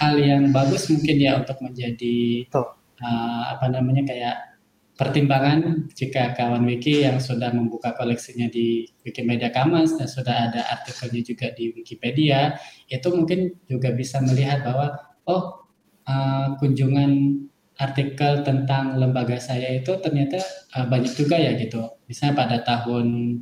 [0.01, 4.56] hal yang bagus mungkin ya untuk menjadi uh, apa namanya kayak
[4.97, 11.21] pertimbangan jika kawan wiki yang sudah membuka koleksinya di Wikimedia Commons dan sudah ada artikelnya
[11.21, 12.57] juga di Wikipedia
[12.89, 14.97] itu mungkin juga bisa melihat bahwa
[15.29, 15.69] oh
[16.09, 17.45] uh, kunjungan
[17.77, 20.41] artikel tentang lembaga saya itu ternyata
[20.73, 22.01] uh, banyak juga ya gitu.
[22.09, 23.37] Misalnya pada tahun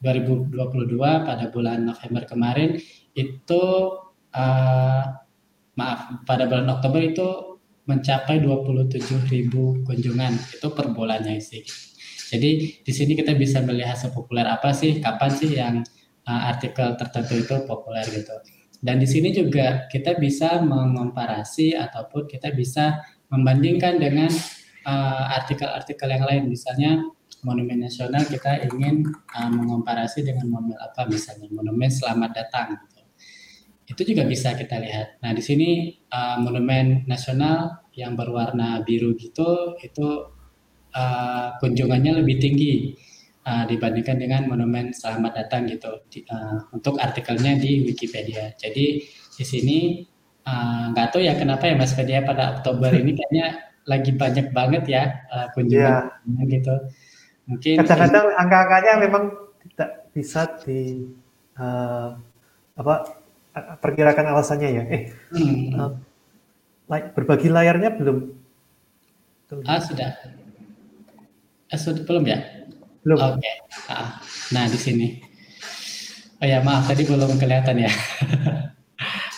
[0.00, 0.56] 2022
[1.00, 2.80] pada bulan November kemarin
[3.12, 3.62] itu
[4.32, 5.04] uh,
[5.76, 7.28] maaf pada bulan Oktober itu
[7.88, 9.48] mencapai 27.000
[9.88, 11.64] kunjungan itu per bulannya sih.
[12.28, 15.80] Jadi di sini kita bisa melihat sepopuler apa sih, kapan sih yang
[16.28, 18.36] uh, artikel tertentu itu populer gitu.
[18.78, 23.00] Dan di sini juga kita bisa mengomparasi ataupun kita bisa
[23.32, 24.28] membandingkan dengan
[24.84, 27.00] uh, artikel-artikel uh, yang lain misalnya
[27.42, 32.97] monumen nasional kita ingin uh, mengomparasi dengan monumen apa misalnya monumen selamat datang gitu.
[33.88, 39.74] Itu juga bisa kita lihat nah di sini uh, monumen nasional yang berwarna biru gitu
[39.80, 40.28] itu
[40.92, 42.92] uh, kunjungannya lebih tinggi
[43.48, 48.86] uh, dibandingkan dengan monumen selamat datang gitu di, uh, untuk artikelnya di Wikipedia jadi
[49.38, 49.78] di sini
[50.92, 54.84] nggak uh, tahu ya kenapa ya Mas Fedia pada Oktober ini kayaknya lagi banyak banget
[54.84, 56.44] ya uh, kunjungan yeah.
[56.44, 56.76] gitu.
[57.48, 59.24] mungkin kadang-kadang angka-angkanya memang
[59.64, 61.08] tidak bisa di
[61.56, 62.12] uh,
[62.76, 63.17] apa
[63.78, 64.82] perkirakan alasannya ya.
[64.88, 65.02] Eh,
[65.34, 65.76] hmm.
[65.76, 65.92] uh,
[67.14, 68.18] berbagi layarnya belum?
[69.64, 70.12] Ah sudah.
[71.68, 72.38] Eh, sudah belum ya?
[73.04, 73.16] Belum.
[73.16, 73.40] Oke.
[73.40, 73.54] Okay.
[73.88, 74.20] Ah,
[74.52, 75.08] nah di sini.
[76.38, 77.92] Oh ya maaf tadi belum kelihatan ya.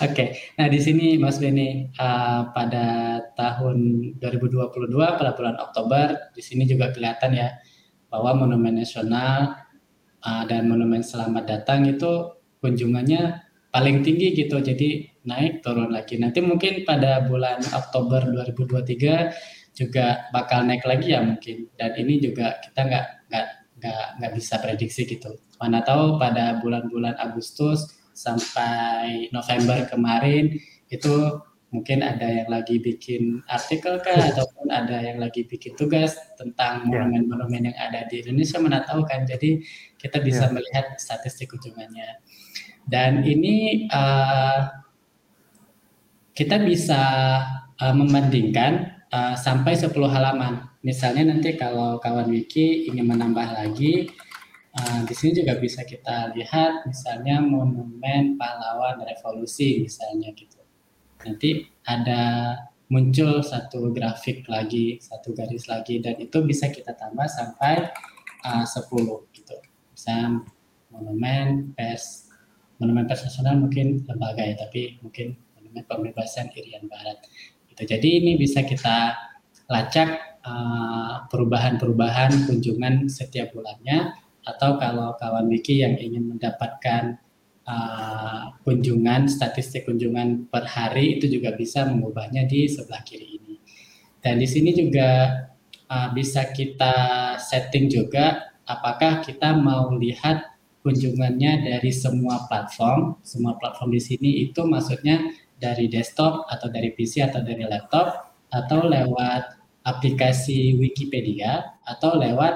[0.00, 0.28] Oke, okay.
[0.56, 3.76] nah di sini Mas Beni uh, pada tahun
[4.16, 7.52] 2022 pada bulan Oktober di sini juga kelihatan ya
[8.08, 9.60] bahwa Monumen Nasional
[10.24, 12.32] uh, dan Monumen Selamat Datang itu
[12.64, 16.18] kunjungannya paling tinggi gitu, jadi naik turun lagi.
[16.18, 21.70] Nanti mungkin pada bulan Oktober 2023 juga bakal naik lagi ya mungkin.
[21.78, 23.46] Dan ini juga kita nggak nggak
[23.80, 25.38] nggak nggak bisa prediksi gitu.
[25.56, 30.58] Mana tahu pada bulan-bulan Agustus sampai November kemarin
[30.90, 36.90] itu mungkin ada yang lagi bikin artikel kah ataupun ada yang lagi bikin tugas tentang
[36.90, 37.06] ya.
[37.06, 39.62] monumen-monumen yang ada di Indonesia mana tahu kan jadi
[39.94, 40.52] kita bisa yeah.
[40.52, 42.18] melihat statistik kunjungannya
[42.86, 44.70] dan ini uh,
[46.32, 47.02] kita bisa
[47.76, 54.08] uh, membandingkan uh, sampai 10 halaman misalnya nanti kalau kawan wiki ingin menambah lagi
[54.70, 60.62] Uh, di sini juga bisa kita lihat misalnya monumen pahlawan revolusi misalnya gitu.
[61.26, 62.54] Nanti ada
[62.86, 67.90] muncul satu grafik lagi, satu garis lagi dan itu bisa kita tambah sampai
[68.46, 69.58] uh, 10 gitu.
[69.90, 70.38] Bisa
[70.94, 72.29] monumen pers
[72.80, 77.20] monumen pers nasional mungkin lembaga ya, tapi mungkin monumen pembebasan Irian Barat.
[77.68, 77.82] Gitu.
[77.84, 79.14] Jadi ini bisa kita
[79.70, 87.20] lacak uh, perubahan-perubahan kunjungan setiap bulannya atau kalau kawan Wiki yang ingin mendapatkan
[87.70, 93.54] uh, kunjungan statistik kunjungan per hari itu juga bisa mengubahnya di sebelah kiri ini
[94.24, 95.08] dan di sini juga
[95.86, 100.49] uh, bisa kita setting juga apakah kita mau lihat
[100.80, 105.20] kunjungannya dari semua platform semua platform di sini itu maksudnya
[105.60, 112.54] dari desktop atau dari PC atau dari laptop atau lewat aplikasi Wikipedia atau lewat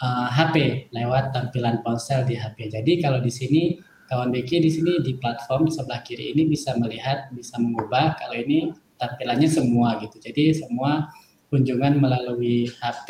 [0.00, 0.56] uh, eh, HP
[0.92, 2.72] lewat tampilan ponsel di HP.
[2.72, 3.62] Jadi kalau di sini
[4.08, 8.72] kawan Becky di sini di platform sebelah kiri ini bisa melihat, bisa mengubah kalau ini
[9.00, 10.20] tampilannya semua gitu.
[10.20, 11.08] Jadi semua
[11.48, 13.08] kunjungan melalui HP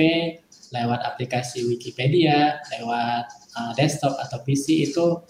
[0.72, 5.20] lewat aplikasi Wikipedia, lewat uh, desktop atau PC itu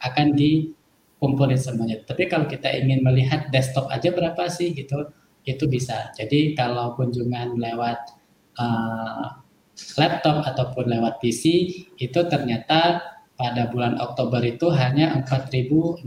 [0.00, 2.00] akan dikumpulin semuanya.
[2.04, 5.08] Tapi kalau kita ingin melihat desktop aja berapa sih gitu,
[5.44, 6.12] itu bisa.
[6.16, 7.98] Jadi kalau kunjungan lewat
[8.60, 9.40] uh,
[9.96, 11.42] laptop ataupun lewat PC
[11.96, 13.00] itu ternyata
[13.40, 16.04] pada bulan Oktober itu hanya 4.629.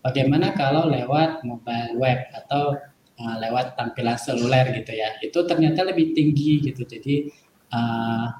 [0.00, 2.80] Bagaimana kalau lewat mobile web atau
[3.20, 5.20] uh, lewat tampilan seluler gitu ya?
[5.20, 6.88] Itu ternyata lebih tinggi gitu.
[6.88, 7.28] Jadi
[7.76, 8.32] uh,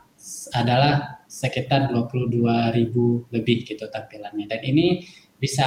[0.57, 4.51] adalah sekitar 22.000 lebih gitu tampilannya.
[4.51, 5.07] Dan ini
[5.39, 5.65] bisa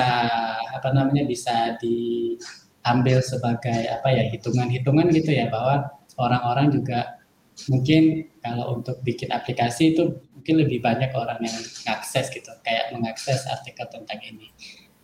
[0.75, 5.87] apa namanya bisa diambil sebagai apa ya hitungan-hitungan gitu ya bahwa
[6.19, 7.23] orang-orang juga
[7.71, 13.47] mungkin kalau untuk bikin aplikasi itu mungkin lebih banyak orang yang mengakses gitu, kayak mengakses
[13.47, 14.51] artikel tentang ini.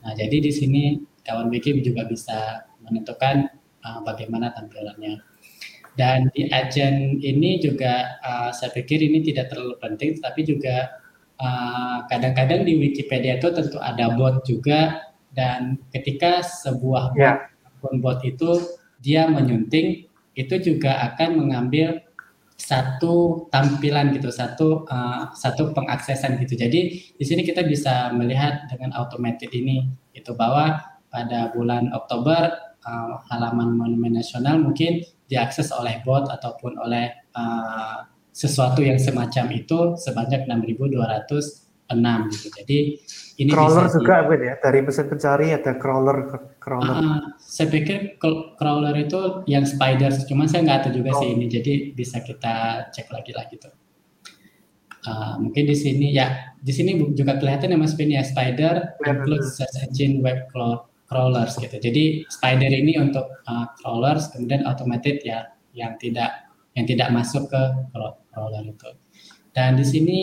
[0.03, 0.83] Nah, jadi di sini
[1.23, 3.47] kawan bikin juga bisa menentukan
[3.85, 5.28] uh, bagaimana tampilannya.
[5.99, 10.95] Dan di agent ini juga uh, saya pikir ini tidak terlalu penting, tapi juga
[11.43, 17.51] uh, kadang-kadang uh, di Wikipedia itu tentu ada bot juga dan ketika sebuah yeah.
[17.83, 18.63] bot, bot itu
[19.03, 20.07] dia menyunting
[20.39, 21.99] itu juga akan mengambil
[22.55, 26.55] satu tampilan gitu, satu uh, satu pengaksesan gitu.
[26.55, 29.83] Jadi di sini kita bisa melihat dengan automated ini
[30.15, 30.79] itu bahwa
[31.11, 32.55] pada bulan Oktober
[32.87, 39.93] uh, halaman Monumen Nasional mungkin diakses oleh bot ataupun oleh uh, sesuatu yang semacam itu
[39.95, 42.47] sebanyak 6.200 enam gitu.
[42.53, 42.77] Jadi
[43.41, 46.17] ini crawler bisa juga di, ya dari mesin pencari ada crawler
[46.61, 46.97] crawler.
[47.01, 48.21] Uh, saya pikir
[48.57, 51.19] crawler itu yang spider, cuma saya nggak tahu juga oh.
[51.21, 51.45] sih ini.
[51.49, 53.69] Jadi bisa kita cek lagi lah gitu.
[54.99, 59.55] Uh, mungkin di sini ya di sini juga kelihatan ya Mas Pin ya spider includes
[59.55, 60.45] search engine web
[61.09, 61.73] crawlers gitu.
[61.73, 67.61] Jadi spider ini untuk uh, crawlers kemudian automated ya yang tidak yang tidak masuk ke
[68.31, 68.89] crawler itu.
[69.51, 70.21] Dan di sini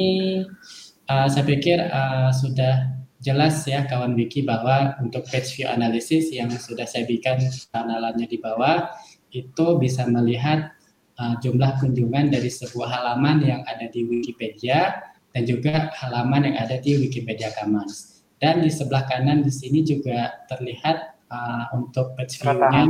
[1.11, 6.47] uh, saya pikir uh, sudah jelas ya kawan Wiki bahwa untuk page view analysis yang
[6.55, 7.43] sudah saya berikan
[7.75, 8.87] analannya di bawah
[9.35, 10.71] itu bisa melihat
[11.19, 15.03] uh, jumlah kunjungan dari sebuah halaman yang ada di Wikipedia
[15.35, 18.16] dan juga halaman yang ada di Wikipedia Commons.
[18.37, 22.85] Dan di sebelah kanan di sini juga terlihat uh, untuk page view-nya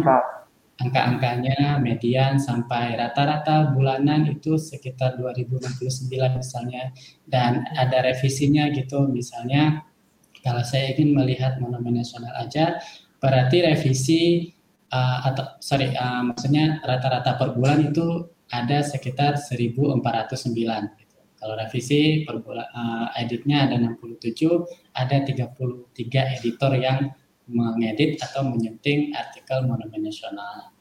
[0.77, 6.93] angka-angkanya median sampai rata-rata bulanan itu sekitar 2069 misalnya
[7.25, 9.81] dan ada revisinya gitu misalnya
[10.45, 12.77] kalau saya ingin melihat monumen nasional aja
[13.17, 14.53] berarti revisi
[14.93, 20.53] uh, atau sorry uh, maksudnya rata-rata per bulan itu ada sekitar 1409
[21.01, 21.06] gitu.
[21.37, 27.13] Kalau revisi per bulan uh, editnya ada 67 ada 33 editor yang
[27.47, 30.75] mengedit atau menyunting artikel monumen nasional.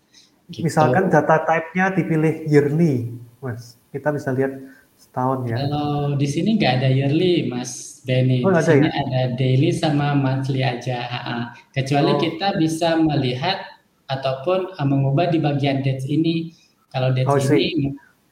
[0.49, 0.65] Gitu.
[0.65, 3.77] Misalkan data type-nya dipilih yearly, Mas.
[3.93, 4.53] Kita bisa lihat
[4.97, 5.57] setahun ya.
[5.61, 8.41] Kalau di sini nggak ada yearly, Mas Benny.
[8.41, 8.93] Oh, di sini ya?
[8.93, 11.05] ada daily sama monthly aja.
[11.05, 11.37] Ha-ha.
[11.73, 12.19] Kecuali oh.
[12.21, 13.61] kita bisa melihat
[14.09, 16.53] ataupun uh, mengubah di bagian dates ini.
[16.93, 17.91] Kalau dates oh, ini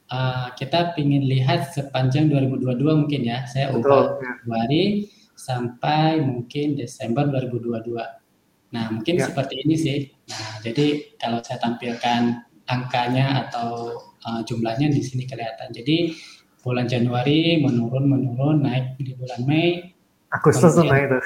[0.10, 3.46] uh, kita ingin lihat sepanjang 2022 mungkin ya.
[3.48, 4.32] Saya ubah ya.
[4.42, 8.74] Februari sampai mungkin Desember 2022.
[8.74, 9.30] Nah, mungkin ya.
[9.30, 10.00] seperti ini sih.
[10.28, 15.70] Nah, jadi kalau saya tampilkan angkanya atau uh, jumlahnya di sini kelihatan.
[15.70, 16.16] Jadi
[16.64, 19.94] bulan Januari menurun menurun naik di bulan Mei.
[20.34, 21.20] Agustus tuh naik itu.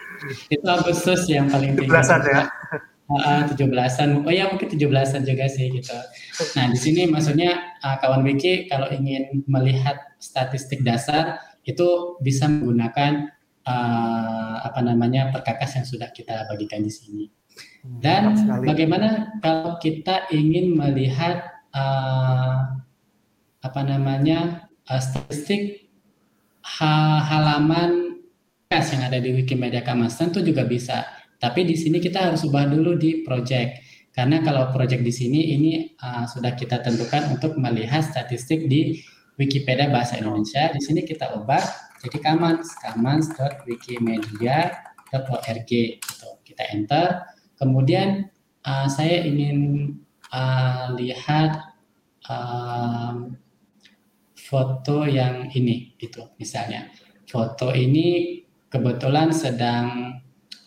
[0.56, 1.92] itu Agustus yang paling tinggi.
[1.92, 2.42] 17-an ya.
[3.06, 4.26] Uh, 17-an.
[4.26, 5.94] Oh ya mungkin 17-an juga sih gitu.
[6.58, 13.30] Nah, di sini maksudnya uh, kawan Wiki kalau ingin melihat statistik dasar itu bisa menggunakan
[13.62, 17.24] uh, apa namanya perkakas yang sudah kita bagikan di sini.
[17.86, 18.22] Hmm, Dan
[18.66, 22.74] bagaimana kalau kita ingin melihat uh,
[23.62, 25.90] apa namanya uh, statistik
[26.62, 28.18] ha halaman
[28.66, 31.15] kas yang ada di Wikimedia Commons tentu juga bisa.
[31.36, 33.84] Tapi di sini kita harus ubah dulu di project.
[34.16, 39.04] Karena kalau project di sini ini uh, sudah kita tentukan untuk melihat statistik di
[39.36, 40.72] Wikipedia bahasa Indonesia.
[40.72, 41.60] Di sini kita ubah
[42.00, 46.28] jadi commons, commons.wikimedia.org gitu.
[46.44, 47.20] Kita enter.
[47.60, 48.32] Kemudian
[48.64, 49.92] uh, saya ingin
[50.32, 51.76] uh, lihat
[52.28, 53.36] um,
[54.36, 56.88] foto yang ini gitu misalnya.
[57.26, 58.38] Foto ini
[58.70, 60.14] kebetulan sedang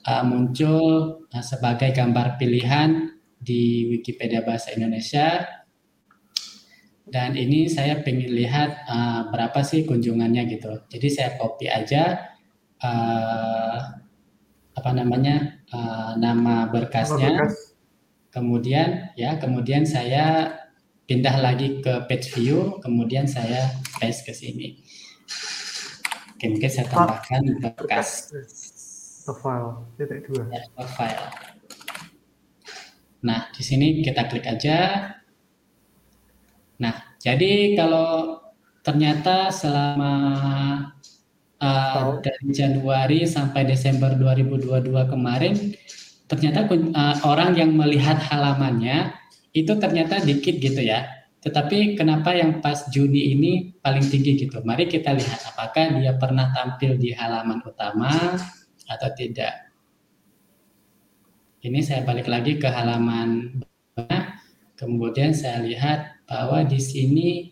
[0.08, 5.60] uh, muncul uh, sebagai gambar pilihan di Wikipedia bahasa Indonesia
[7.10, 10.86] dan ini saya pengen lihat uh, berapa sih kunjungannya gitu.
[10.94, 12.22] Jadi saya copy aja
[12.86, 13.78] uh,
[14.78, 17.76] apa namanya uh, nama berkasnya, berkas.
[18.30, 20.54] kemudian ya kemudian saya
[21.10, 24.78] pindah lagi ke page view, kemudian saya paste ke sini.
[26.38, 28.30] Oke, mungkin saya tambahkan berkas.
[29.38, 30.48] File, titik dua.
[30.50, 31.28] Ya, file.
[33.20, 35.10] Nah, di sini kita klik aja,
[36.80, 38.40] Nah, jadi kalau
[38.82, 40.14] ternyata selama
[41.60, 45.56] uh, dari Januari sampai Desember 2022 kemarin,
[46.32, 49.12] ternyata uh, orang yang melihat halamannya
[49.52, 51.04] itu ternyata dikit gitu ya.
[51.40, 54.60] Tetapi kenapa yang pas Juni ini paling tinggi gitu?
[54.64, 58.12] Mari kita lihat apakah dia pernah tampil di halaman utama
[58.90, 59.70] atau tidak.
[61.62, 63.62] Ini saya balik lagi ke halaman
[64.80, 67.52] kemudian saya lihat bahwa di sini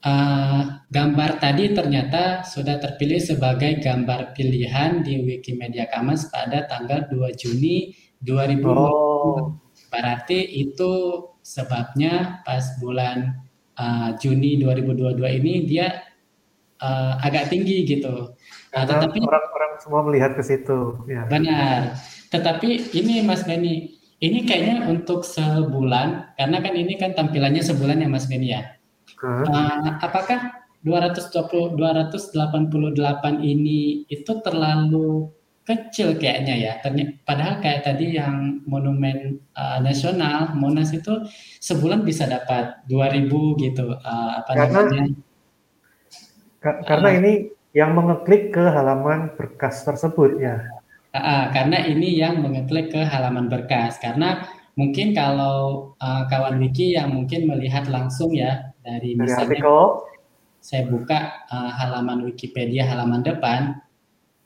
[0.00, 7.36] uh, gambar tadi ternyata sudah terpilih sebagai gambar pilihan di Wikimedia Commons pada tanggal 2
[7.36, 7.92] Juni
[8.24, 8.64] 2020.
[8.64, 9.60] Oh.
[9.92, 10.92] Berarti itu
[11.44, 13.44] sebabnya pas bulan
[13.76, 16.00] uh, Juni 2022 ini dia
[16.80, 18.32] uh, agak tinggi gitu.
[18.84, 21.02] Nah, tetapi orang-orang semua melihat ke situ.
[21.10, 21.26] Ya.
[21.26, 21.98] Benar.
[22.28, 28.08] Tetapi ini Mas Beni, ini kayaknya untuk sebulan, karena kan ini kan tampilannya sebulan ya
[28.10, 28.62] Mas Beni ya.
[29.18, 29.46] Hmm.
[29.46, 35.32] Uh, apakah 220 288 ini itu terlalu
[35.68, 36.72] kecil kayaknya ya.
[37.28, 41.28] Padahal kayak tadi yang monumen uh, nasional Monas itu
[41.60, 43.28] sebulan bisa dapat 2000
[43.68, 45.04] gitu uh, apa karena, namanya?
[46.62, 47.32] Karena uh, ini
[47.76, 50.64] yang mengeklik ke halaman berkas tersebut ya.
[51.12, 54.00] Uh, karena ini yang mengeklik ke halaman berkas.
[54.00, 54.44] Karena
[54.76, 59.80] mungkin kalau uh, kawan Wiki yang mungkin melihat langsung ya dari, dari misalnya artikel.
[60.58, 63.80] saya buka uh, halaman Wikipedia halaman depan.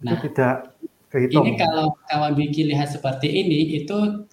[0.02, 0.74] Nah, itu tidak
[1.10, 1.46] kehitung.
[1.46, 4.26] Ini kalau kawan Wiki lihat seperti ini itu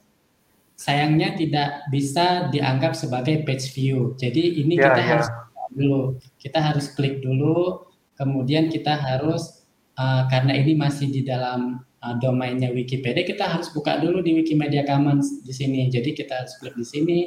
[0.79, 4.15] sayangnya tidak bisa dianggap sebagai page view.
[4.15, 5.07] Jadi ini ya, kita ya.
[5.11, 5.27] harus
[5.75, 6.01] dulu,
[6.39, 7.88] kita harus klik dulu,
[8.19, 9.63] kemudian kita harus
[9.95, 14.83] uh, karena ini masih di dalam uh, domainnya Wikipedia, kita harus buka dulu di Wikimedia
[14.83, 15.87] Commons di sini.
[15.87, 17.19] Jadi kita harus klik di sini.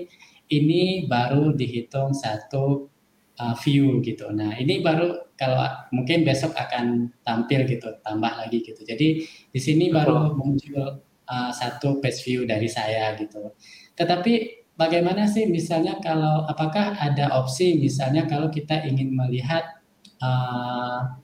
[0.53, 2.93] Ini baru dihitung satu
[3.41, 4.29] uh, view gitu.
[4.37, 5.65] Nah ini baru kalau
[5.97, 8.85] mungkin besok akan tampil gitu, tambah lagi gitu.
[8.85, 13.57] Jadi di sini baru muncul uh, satu page view dari saya gitu.
[13.97, 19.82] Tetapi bagaimana sih misalnya kalau apakah ada opsi misalnya kalau kita ingin melihat
[20.23, 21.19] uh,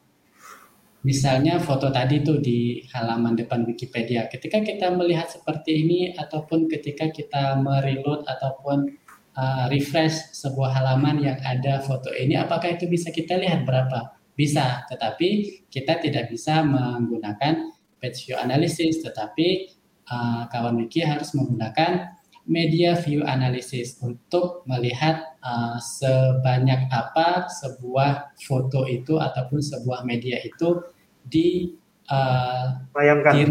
[1.06, 4.26] misalnya foto tadi tuh di halaman depan Wikipedia.
[4.26, 8.98] Ketika kita melihat seperti ini ataupun ketika kita mereload ataupun
[9.38, 14.18] uh, refresh sebuah halaman yang ada foto ini, apakah itu bisa kita lihat berapa?
[14.34, 19.74] Bisa, tetapi kita tidak bisa menggunakan page view analysis, tetapi
[20.06, 22.17] uh, kawan wiki harus menggunakan
[22.48, 30.80] media view analysis untuk melihat uh, sebanyak apa sebuah foto itu ataupun sebuah media itu
[31.28, 31.76] di
[32.08, 32.88] uh,
[33.36, 33.44] di,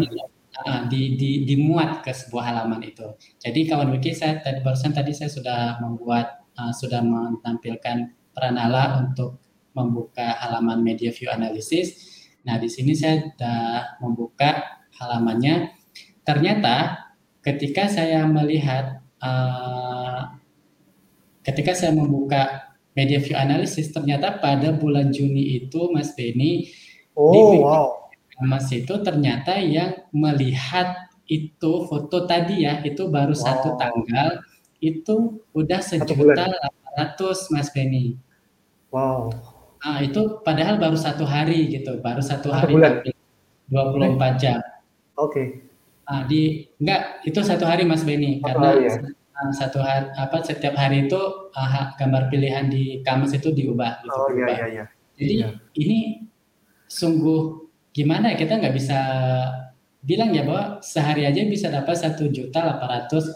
[0.66, 3.06] uh, di, di dimuat ke sebuah halaman itu.
[3.38, 9.38] Jadi kawan wiki saya tadi barusan tadi saya sudah membuat uh, sudah menampilkan peranala untuk
[9.78, 12.18] membuka halaman media view analysis.
[12.42, 13.58] Nah di sini saya sudah
[14.02, 15.70] membuka halamannya.
[16.26, 17.07] Ternyata
[17.48, 20.36] ketika saya melihat uh,
[21.40, 26.68] ketika saya membuka media view analysis ternyata pada bulan Juni itu Mas Beni
[27.16, 27.88] oh, di wow.
[28.44, 33.40] Mas itu ternyata yang melihat itu foto tadi ya itu baru wow.
[33.40, 34.44] satu tanggal
[34.84, 38.14] itu udah sejuta delapan ratus Mas Beni.
[38.94, 39.34] Wow.
[39.78, 42.94] Nah, itu padahal baru satu hari gitu, baru satu, satu hari bulan.
[43.70, 44.58] 24 jam.
[45.18, 45.30] Oke.
[45.30, 45.46] Okay.
[46.08, 48.96] Uh, di enggak itu satu hari Mas Beni karena hari, ya?
[49.12, 51.20] uh, satu hari apa setiap hari itu
[51.52, 54.16] uh, gambar pilihan di kamus itu diubah gitu.
[54.16, 54.84] Oh iya iya iya.
[55.20, 55.48] Jadi iya.
[55.76, 56.24] ini
[56.88, 58.98] sungguh gimana ya kita nggak bisa
[60.00, 63.28] bilang ya bahwa sehari aja bisa dapat satu juta delapan ratus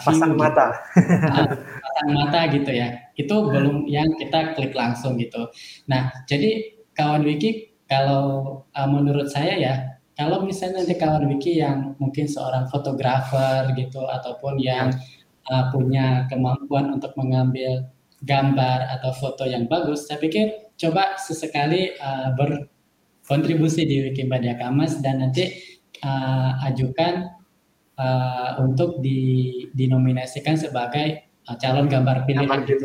[0.00, 0.40] pasang gitu.
[0.40, 1.46] mata uh,
[1.84, 5.52] pasang mata gitu ya itu belum yang kita klik langsung gitu
[5.84, 8.24] nah jadi kawan wiki kalau
[8.72, 9.74] uh, menurut saya ya
[10.20, 14.92] kalau misalnya nanti kawan Wiki yang mungkin seorang fotografer gitu ataupun yang
[15.48, 17.88] uh, punya kemampuan untuk mengambil
[18.20, 25.24] gambar atau foto yang bagus, saya pikir coba sesekali uh, berkontribusi di Wikipedia Commons dan
[25.24, 25.56] nanti
[26.04, 27.32] uh, ajukan
[27.96, 32.60] uh, untuk di, dinominasikan sebagai uh, calon gambar pilihan.
[32.68, 32.84] Gitu.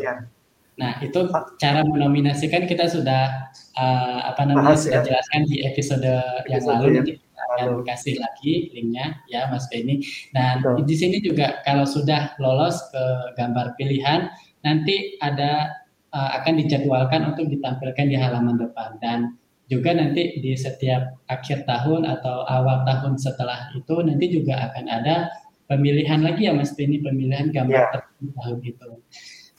[0.80, 1.20] Nah itu
[1.60, 5.08] cara menominasikan kita sudah uh, apa namanya Bahas, sudah ya?
[5.12, 6.88] jelaskan di episode, episode yang lalu.
[6.96, 10.00] Ya akan kasih lagi linknya ya Mas Benny.
[10.32, 10.88] Dan Betul.
[10.88, 13.04] di sini juga kalau sudah lolos ke
[13.36, 14.32] gambar pilihan,
[14.64, 15.70] nanti ada
[16.16, 19.18] uh, akan dijadwalkan untuk ditampilkan di halaman depan dan
[19.66, 25.26] juga nanti di setiap akhir tahun atau awal tahun setelah itu nanti juga akan ada
[25.66, 28.00] pemilihan lagi ya Mas Benny pemilihan gambar ya.
[28.38, 28.90] tahun itu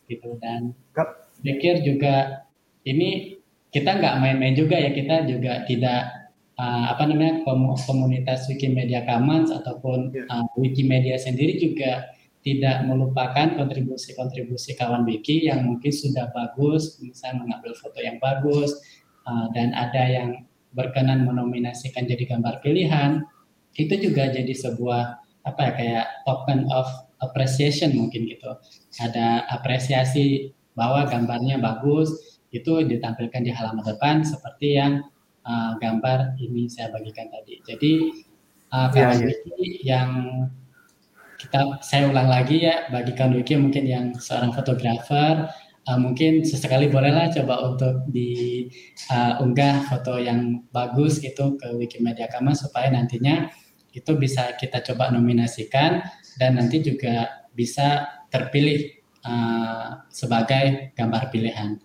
[0.08, 0.72] gitu dan
[1.44, 2.48] pikir juga
[2.88, 3.36] ini
[3.76, 6.27] kita nggak main-main juga ya kita juga tidak
[6.58, 7.46] uh, apa namanya
[7.86, 12.12] komunitas Wikimedia Commons ataupun uh, Wikimedia sendiri juga
[12.46, 18.72] tidak melupakan kontribusi-kontribusi kawan wiki yang mungkin sudah bagus, misalnya mengambil foto yang bagus
[19.28, 20.30] uh, dan ada yang
[20.72, 23.26] berkenan menominasikan jadi gambar pilihan,
[23.76, 26.88] itu juga jadi sebuah apa ya kayak token of
[27.20, 28.52] appreciation mungkin gitu.
[29.02, 35.04] Ada apresiasi bahwa gambarnya bagus, itu ditampilkan di halaman depan seperti yang
[35.48, 37.64] uh, gambar ini saya bagikan tadi.
[37.64, 37.94] Jadi
[38.76, 39.32] uh, ya, ya.
[39.82, 40.10] yang
[41.38, 45.48] kita saya ulang lagi ya bagikan wiki mungkin yang seorang fotografer
[45.88, 52.66] uh, mungkin sesekali bolehlah coba untuk diunggah uh, foto yang bagus itu ke Wikimedia Commons
[52.66, 53.48] supaya nantinya
[53.94, 56.04] itu bisa kita coba nominasikan
[56.38, 61.82] dan nanti juga bisa terpilih uh, sebagai gambar pilihan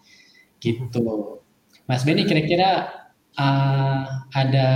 [0.61, 1.41] gitu.
[1.89, 3.02] Mas Beni kira-kira
[3.39, 4.03] uh,
[4.33, 4.69] ada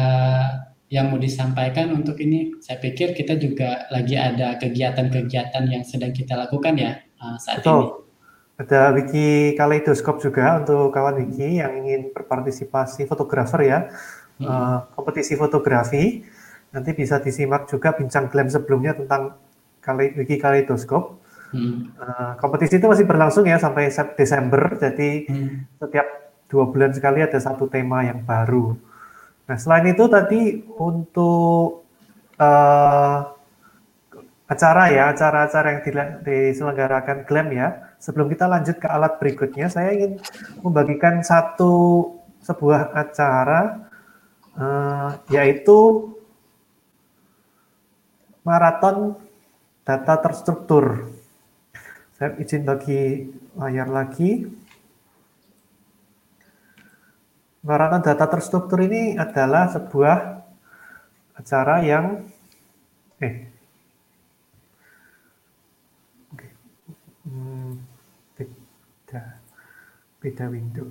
[0.86, 2.54] yang mau disampaikan untuk ini?
[2.62, 7.80] Saya pikir kita juga lagi ada kegiatan-kegiatan yang sedang kita lakukan ya uh, saat Betul.
[7.82, 7.86] ini.
[8.56, 13.78] Ada wiki kaleidoskop juga untuk kawan wiki yang ingin berpartisipasi fotografer ya,
[14.40, 14.48] hmm.
[14.48, 16.24] uh, kompetisi fotografi.
[16.72, 19.36] Nanti bisa disimak juga bincang glam sebelumnya tentang
[19.84, 21.20] kali, wiki kaleidoskop.
[21.52, 21.92] Hmm.
[22.00, 25.76] Uh, kompetisi itu masih berlangsung ya sampai Desember, jadi hmm.
[25.78, 28.78] setiap dua bulan sekali ada satu tema yang baru.
[29.46, 31.86] Nah, selain itu tadi untuk
[32.38, 33.18] uh,
[34.46, 35.82] acara ya, acara-acara yang
[36.22, 37.68] diselenggarakan GLAM ya.
[37.98, 40.22] Sebelum kita lanjut ke alat berikutnya, saya ingin
[40.62, 43.90] membagikan satu sebuah acara
[44.54, 46.10] uh, yaitu
[48.46, 49.18] maraton
[49.82, 51.10] data terstruktur.
[52.14, 54.46] Saya izin bagi layar lagi.
[57.66, 60.38] Pengarahan data terstruktur ini adalah sebuah
[61.34, 62.22] acara yang
[63.18, 63.50] eh
[68.38, 69.42] beda
[70.22, 70.86] beda window.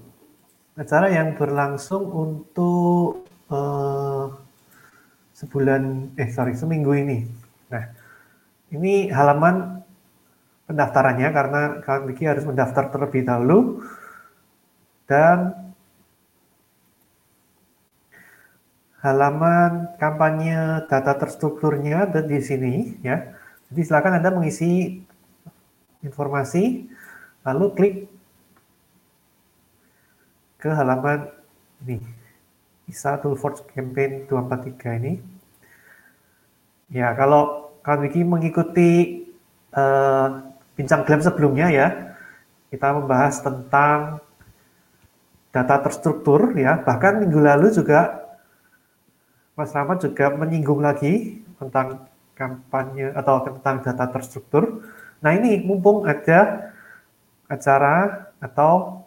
[0.76, 4.36] Acara yang berlangsung untuk uh,
[5.32, 7.24] sebulan, eh sorry, seminggu ini.
[7.72, 7.88] Nah,
[8.76, 9.80] ini halaman
[10.68, 13.80] pendaftarannya karena kalian harus mendaftar terlebih dahulu
[15.08, 15.65] dan
[19.06, 23.38] halaman kampanye data terstrukturnya ada di sini ya.
[23.70, 24.98] Jadi silakan Anda mengisi
[26.02, 26.90] informasi
[27.46, 27.96] lalu klik
[30.58, 31.30] ke halaman
[31.86, 32.02] ini
[32.90, 35.14] ISA Toolforge Campaign 243 ini.
[36.94, 38.92] Ya, kalau kalian Wiki mengikuti
[39.74, 41.88] uh, bincang glam sebelumnya ya,
[42.70, 44.22] kita membahas tentang
[45.50, 48.25] data terstruktur ya, bahkan minggu lalu juga
[49.56, 54.84] Mas Rahmat juga menyinggung lagi tentang kampanye atau tentang data terstruktur.
[55.24, 56.72] Nah ini mumpung ada
[57.48, 59.04] acara atau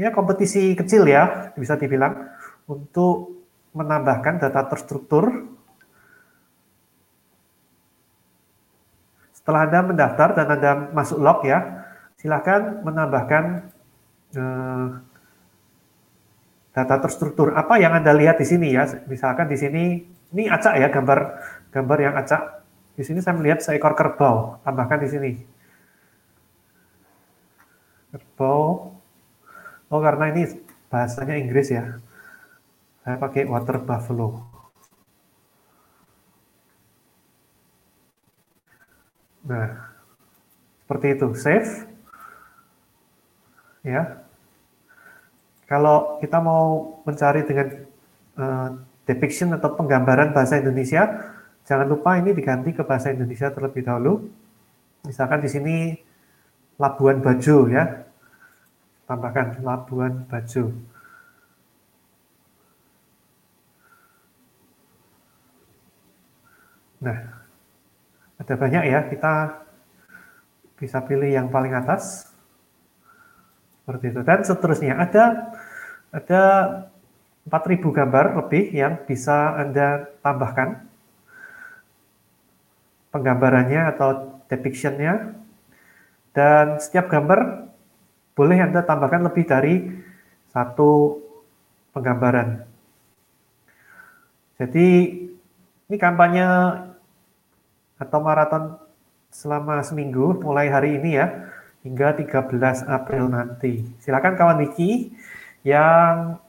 [0.00, 2.32] ya kompetisi kecil ya bisa dibilang
[2.64, 3.44] untuk
[3.76, 5.52] menambahkan data terstruktur
[9.36, 11.84] setelah Anda mendaftar dan Anda masuk log ya
[12.16, 13.44] silahkan menambahkan
[14.32, 14.86] eh,
[16.74, 19.84] data terstruktur apa yang Anda lihat di sini ya misalkan di sini
[20.34, 21.18] ini acak ya gambar
[21.70, 22.66] gambar yang acak
[22.98, 25.30] di sini saya melihat seekor kerbau tambahkan di sini
[28.10, 28.94] kerbau
[29.94, 30.42] Oh, karena ini
[30.90, 32.02] bahasanya Inggris ya.
[33.04, 34.42] Saya pakai water buffalo.
[39.44, 39.92] Nah,
[40.82, 41.28] seperti itu.
[41.36, 41.70] Save.
[43.84, 44.23] Ya.
[45.64, 47.68] Kalau kita mau mencari dengan
[48.36, 48.68] uh,
[49.08, 51.08] depiction atau penggambaran bahasa Indonesia,
[51.64, 54.28] jangan lupa ini diganti ke bahasa Indonesia terlebih dahulu.
[55.08, 55.76] Misalkan di sini
[56.76, 58.04] Labuan Bajo ya,
[59.08, 60.72] tambahkan Labuan Bajo.
[67.04, 67.20] Nah,
[68.40, 69.60] ada banyak ya, kita
[70.80, 72.33] bisa pilih yang paling atas.
[73.84, 74.20] Seperti itu.
[74.24, 75.52] Dan seterusnya, ada
[76.08, 76.42] ada
[77.44, 80.88] 4000 gambar lebih yang bisa Anda tambahkan
[83.12, 85.36] penggambarannya atau depictionnya
[86.32, 87.68] dan setiap gambar
[88.32, 89.74] boleh Anda tambahkan lebih dari
[90.50, 91.20] satu
[91.92, 92.64] penggambaran.
[94.56, 94.88] Jadi
[95.92, 96.46] ini kampanye
[98.00, 98.80] atau maraton
[99.28, 101.26] selama seminggu mulai hari ini ya
[101.84, 103.84] hingga 13 April nanti.
[104.00, 105.12] Silakan kawan Wiki
[105.62, 106.40] yang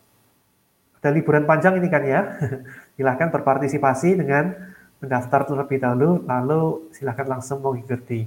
[0.98, 2.22] ada liburan panjang ini kan ya.
[2.96, 4.56] Silakan berpartisipasi dengan
[5.04, 8.26] mendaftar terlebih dahulu lalu silakan langsung mengikuti.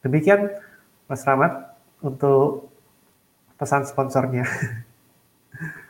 [0.00, 0.50] Demikian
[1.06, 2.72] Mas Rahmat untuk
[3.60, 4.48] pesan sponsornya.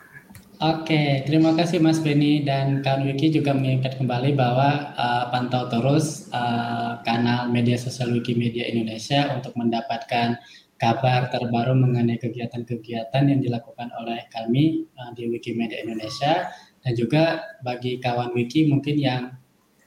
[0.58, 6.26] Oke, terima kasih Mas Beni dan kawan Wiki juga mengingat kembali bahwa uh, pantau terus
[6.34, 10.34] uh, kanal media sosial Wikimedia Indonesia untuk mendapatkan
[10.74, 16.50] kabar terbaru mengenai kegiatan-kegiatan yang dilakukan oleh kami uh, di Wikimedia Indonesia.
[16.82, 19.38] Dan juga bagi kawan Wiki mungkin yang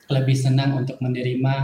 [0.08, 1.56] lebih senang untuk menerima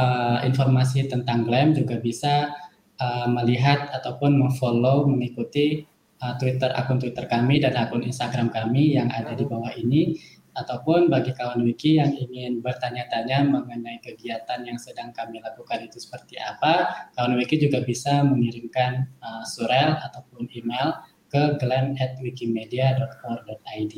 [0.00, 2.56] uh, informasi tentang GLAM juga bisa
[3.04, 5.84] uh, melihat ataupun memfollow mengikuti
[6.22, 10.16] uh, Twitter akun Twitter kami dan akun Instagram kami yang ada di bawah ini
[10.56, 16.40] ataupun bagi kawan wiki yang ingin bertanya-tanya mengenai kegiatan yang sedang kami lakukan itu seperti
[16.40, 20.96] apa, kawan wiki juga bisa mengirimkan uh, surel ataupun email
[21.28, 23.94] ke glenn@wikimedia.org.id.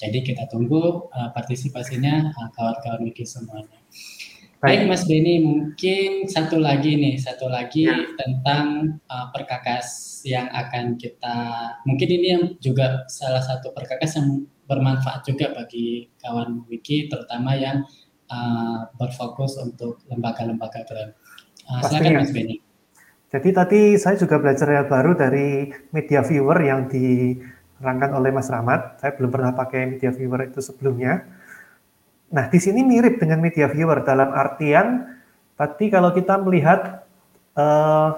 [0.00, 3.76] Jadi kita tunggu uh, partisipasinya uh, kawan-kawan wiki semuanya.
[4.60, 7.96] Baik Mas Beni, mungkin satu lagi nih, satu lagi ya.
[8.20, 11.36] tentang uh, perkakas yang akan kita,
[11.88, 17.88] mungkin ini yang juga salah satu perkakas yang bermanfaat juga bagi kawan wiki, terutama yang
[18.28, 21.16] uh, berfokus untuk lembaga-lembaga keren.
[21.64, 22.60] Uh, silakan Mas Beni.
[23.32, 29.00] Jadi tadi saya juga belajar hal baru dari media viewer yang diterangkan oleh Mas Rahmat.
[29.00, 31.39] Saya belum pernah pakai media viewer itu sebelumnya
[32.30, 35.18] Nah, di sini mirip dengan media viewer dalam artian
[35.58, 37.02] tadi kalau kita melihat
[37.58, 38.14] uh,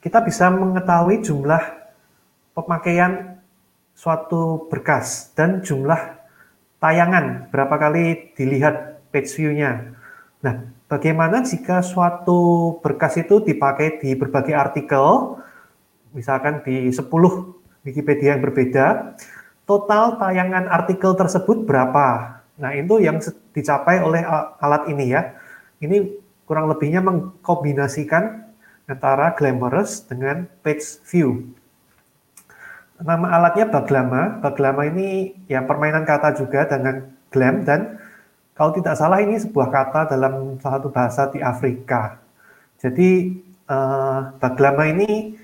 [0.00, 1.60] kita bisa mengetahui jumlah
[2.56, 3.36] pemakaian
[3.92, 6.00] suatu berkas dan jumlah
[6.80, 9.92] tayangan berapa kali dilihat page view-nya.
[10.40, 15.36] Nah, bagaimana jika suatu berkas itu dipakai di berbagai artikel,
[16.16, 17.06] misalkan di 10
[17.84, 19.14] Wikipedia yang berbeda,
[19.68, 22.41] total tayangan artikel tersebut berapa?
[22.60, 23.16] Nah, itu yang
[23.56, 24.20] dicapai oleh
[24.60, 25.32] alat ini ya.
[25.80, 26.12] Ini
[26.44, 28.44] kurang lebihnya mengkombinasikan
[28.90, 31.48] antara glamorous dengan page view.
[33.02, 34.38] Nama alatnya Baglama.
[34.44, 37.98] Baglama ini ya permainan kata juga dengan glam dan
[38.52, 42.20] kalau tidak salah ini sebuah kata dalam salah satu bahasa di Afrika.
[42.78, 45.34] Jadi uh, Baglama ini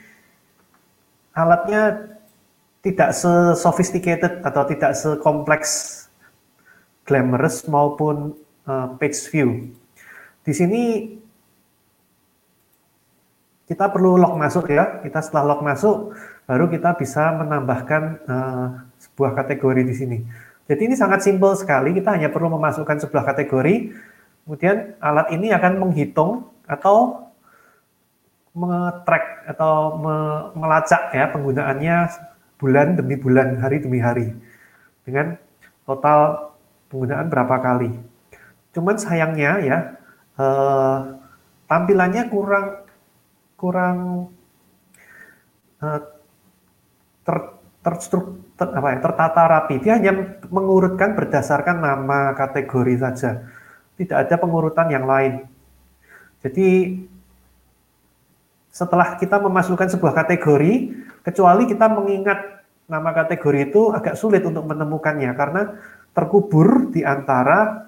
[1.35, 2.15] alatnya
[2.85, 6.07] tidak se-sophisticated atau tidak sekompleks
[7.09, 8.37] glamorous maupun
[8.69, 9.73] uh, page view.
[10.45, 10.83] Di sini
[13.65, 15.01] kita perlu log masuk ya.
[15.01, 16.13] Kita setelah log masuk,
[16.45, 18.67] baru kita bisa menambahkan uh,
[19.01, 20.19] sebuah kategori di sini.
[20.69, 21.97] Jadi ini sangat simpel sekali.
[21.97, 23.97] Kita hanya perlu memasukkan sebuah kategori,
[24.45, 27.29] kemudian alat ini akan menghitung atau
[28.53, 29.97] nge-track atau
[30.53, 31.97] melacak ya penggunaannya
[32.59, 34.35] bulan demi bulan, hari demi hari
[35.07, 35.41] dengan
[35.87, 36.48] total
[36.89, 37.91] penggunaan berapa kali.
[38.73, 39.79] Cuman sayangnya ya
[40.37, 40.99] eh,
[41.69, 42.67] tampilannya kurang
[43.57, 43.97] kurang
[45.81, 46.01] eh,
[47.25, 47.37] ter,
[47.85, 49.79] terstruktur apa ya, tertata rapi.
[49.79, 53.47] Dia hanya mengurutkan berdasarkan nama kategori saja.
[53.95, 55.47] Tidak ada pengurutan yang lain.
[56.43, 56.99] Jadi
[58.71, 60.73] setelah kita memasukkan sebuah kategori,
[61.27, 65.77] kecuali kita mengingat nama kategori itu agak sulit untuk menemukannya karena
[66.19, 67.87] terkubur di antara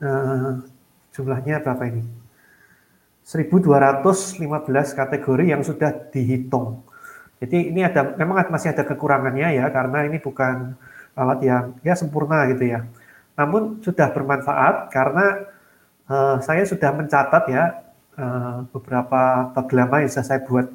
[0.00, 0.64] uh,
[1.12, 2.04] jumlahnya berapa ini?
[3.24, 4.40] 1215
[4.96, 6.84] kategori yang sudah dihitung.
[7.40, 10.72] Jadi ini ada memang masih ada kekurangannya ya karena ini bukan
[11.12, 12.84] alat yang ya sempurna gitu ya.
[13.36, 15.44] Namun sudah bermanfaat karena
[16.08, 17.64] uh, saya sudah mencatat ya
[18.16, 20.68] uh, beberapa tablama yang sudah saya buat.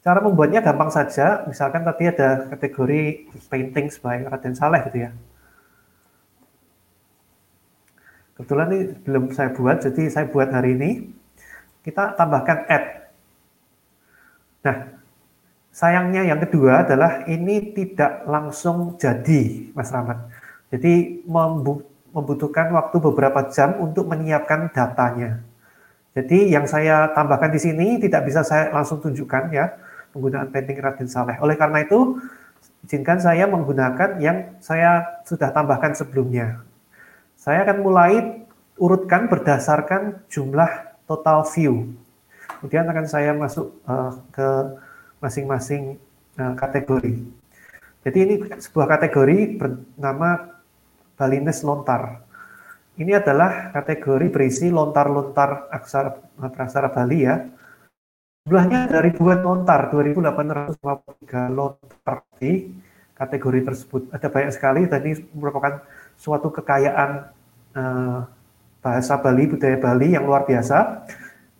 [0.00, 1.44] Cara membuatnya gampang saja.
[1.44, 5.10] Misalkan tadi ada kategori painting sebagai Raden Saleh gitu ya.
[8.40, 11.12] Kebetulan ini belum saya buat, jadi saya buat hari ini.
[11.84, 13.12] Kita tambahkan add.
[14.64, 14.96] Nah,
[15.68, 20.24] sayangnya yang kedua adalah ini tidak langsung jadi, Mas Rahmat.
[20.72, 21.20] Jadi
[22.16, 25.44] membutuhkan waktu beberapa jam untuk menyiapkan datanya.
[26.16, 29.68] Jadi yang saya tambahkan di sini tidak bisa saya langsung tunjukkan ya
[30.16, 31.36] penggunaan painting Raden Saleh.
[31.44, 32.16] Oleh karena itu,
[32.88, 36.69] izinkan saya menggunakan yang saya sudah tambahkan sebelumnya.
[37.40, 38.44] Saya akan mulai
[38.76, 40.68] urutkan berdasarkan jumlah
[41.08, 41.96] total view.
[42.60, 44.48] Kemudian akan saya masuk uh, ke
[45.24, 45.96] masing-masing
[46.36, 47.16] uh, kategori.
[48.04, 50.52] Jadi ini sebuah kategori bernama
[51.16, 52.28] Balines Lontar.
[53.00, 56.20] Ini adalah kategori berisi lontar-lontar aksara
[56.52, 57.40] praksara Bali ya.
[58.44, 62.68] Jumlahnya dari ribuan lontar, 2.853 lontar di
[63.16, 64.12] kategori tersebut.
[64.12, 65.80] Ada banyak sekali dan ini merupakan
[66.20, 67.32] suatu kekayaan
[67.72, 68.28] uh,
[68.84, 71.08] bahasa Bali, budaya Bali yang luar biasa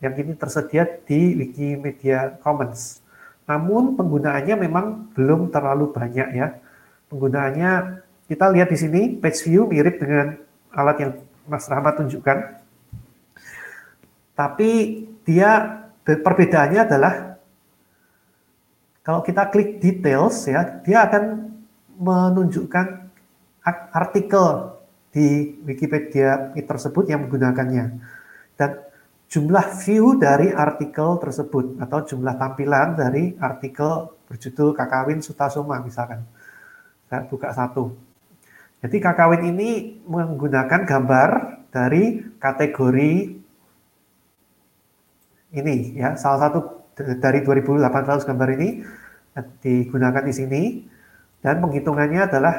[0.01, 3.01] yang kini tersedia di Wikimedia Commons.
[3.49, 4.85] Namun penggunaannya memang
[5.17, 6.61] belum terlalu banyak ya.
[7.09, 10.37] Penggunaannya kita lihat di sini page view mirip dengan
[10.73, 11.11] alat yang
[11.49, 12.61] Mas Rahmat tunjukkan.
[14.37, 14.71] Tapi
[15.25, 17.13] dia perbedaannya adalah
[19.01, 21.49] kalau kita klik details ya, dia akan
[21.97, 23.00] menunjukkan
[23.67, 24.77] artikel
[25.11, 27.85] di Wikipedia tersebut yang menggunakannya.
[28.55, 28.71] Dan
[29.27, 36.23] jumlah view dari artikel tersebut atau jumlah tampilan dari artikel berjudul Kakawin Sutasoma misalkan.
[37.11, 37.91] Saya buka satu.
[38.81, 41.29] Jadi Kakawin ini menggunakan gambar
[41.69, 43.13] dari kategori
[45.51, 46.59] ini ya, salah satu
[46.95, 48.69] dari 2800 gambar ini
[49.59, 50.61] digunakan di sini
[51.43, 52.55] dan penghitungannya adalah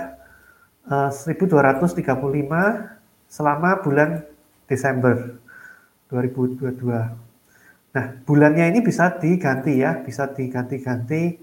[0.87, 2.73] 1235 eh,
[3.31, 4.27] selama bulan
[4.67, 5.39] Desember
[6.11, 7.93] 2022.
[7.93, 11.37] Nah, bulannya ini bisa diganti ya, bisa diganti-ganti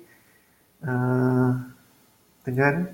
[0.81, 1.53] uh,
[2.41, 2.89] dengan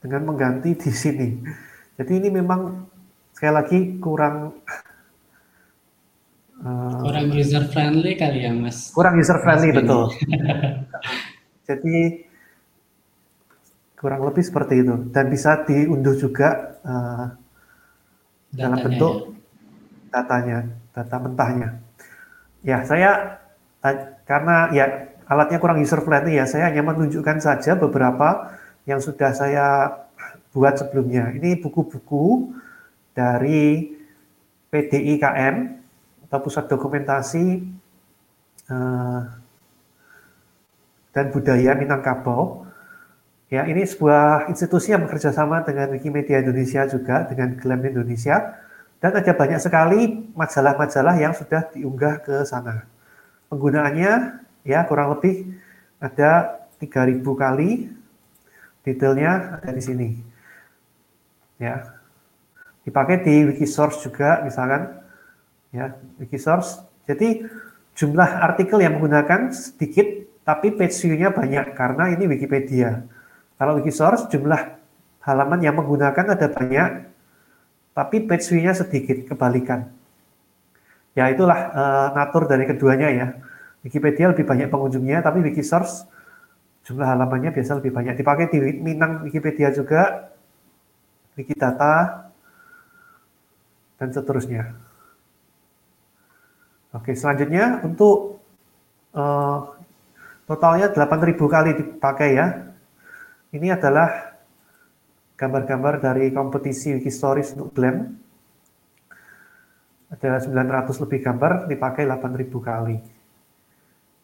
[0.00, 1.28] dengan mengganti di sini.
[1.96, 2.84] Jadi ini memang
[3.32, 4.60] sekali lagi kurang
[6.64, 8.92] uh, kurang user friendly kali ya, Mas.
[8.92, 10.12] Kurang user friendly betul.
[11.68, 12.28] Jadi
[14.00, 17.36] kurang lebih seperti itu dan bisa diunduh juga uh,
[18.48, 19.36] dalam bentuk
[20.08, 20.08] ya.
[20.08, 20.58] datanya,
[20.96, 21.68] data mentahnya.
[22.64, 23.36] Ya, saya
[24.24, 24.84] karena ya
[25.28, 28.56] alatnya kurang user friendly ya, saya hanya menunjukkan saja beberapa
[28.88, 29.68] yang sudah saya
[30.56, 31.36] buat sebelumnya.
[31.36, 32.56] Ini buku-buku
[33.12, 34.00] dari
[34.72, 35.56] PDIKM
[36.24, 37.46] atau Pusat Dokumentasi
[38.72, 39.22] uh,
[41.12, 42.69] dan Budaya Minangkabau
[43.50, 48.62] Ya, ini sebuah institusi yang bekerja sama dengan Wikimedia Indonesia juga, dengan GLAM Indonesia.
[49.02, 52.86] Dan ada banyak sekali majalah-majalah yang sudah diunggah ke sana.
[53.50, 55.50] Penggunaannya ya kurang lebih
[55.98, 57.90] ada 3000 kali.
[58.86, 60.08] Detailnya ada di sini.
[61.58, 61.98] Ya.
[62.86, 64.94] Dipakai di Wikisource juga misalkan
[65.74, 65.90] ya,
[66.22, 66.86] Wikisource.
[67.10, 67.50] Jadi
[67.98, 70.06] jumlah artikel yang menggunakan sedikit
[70.46, 73.18] tapi page view-nya banyak karena ini Wikipedia.
[73.60, 74.80] Kalau Wikisource jumlah
[75.20, 77.12] halaman yang menggunakan ada banyak
[77.92, 79.92] tapi page view-nya sedikit, kebalikan.
[81.12, 83.26] Ya itulah uh, natur dari keduanya ya.
[83.84, 86.08] Wikipedia lebih banyak pengunjungnya, tapi Wikisource
[86.88, 88.16] jumlah halamannya biasa lebih banyak.
[88.16, 90.32] Dipakai di Minang Wikipedia juga,
[91.36, 92.24] Wikidata,
[94.00, 94.72] dan seterusnya.
[96.96, 98.40] Oke, selanjutnya untuk
[99.12, 99.76] uh,
[100.48, 102.69] totalnya 8.000 kali dipakai ya.
[103.50, 104.38] Ini adalah
[105.34, 108.06] gambar-gambar dari kompetisi Wikistories untuk GLAM.
[110.14, 112.96] Ada 900 lebih gambar, dipakai 8.000 kali.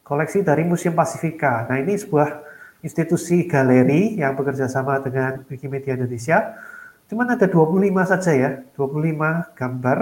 [0.06, 1.66] Koleksi dari Museum Pasifika.
[1.66, 2.38] Nah ini sebuah
[2.86, 6.54] institusi galeri yang bekerja sama dengan Wikimedia Indonesia.
[7.10, 9.98] Cuman ada 25 saja ya, 25 gambar.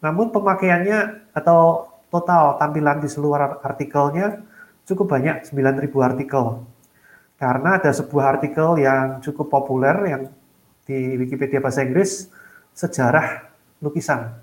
[0.00, 4.40] Namun pemakaiannya atau total tampilan di seluruh artikelnya
[4.88, 6.64] cukup banyak, 9.000 artikel.
[7.34, 10.22] Karena ada sebuah artikel yang cukup populer yang
[10.86, 12.30] di Wikipedia Bahasa Inggris
[12.76, 13.50] sejarah
[13.82, 14.38] lukisan.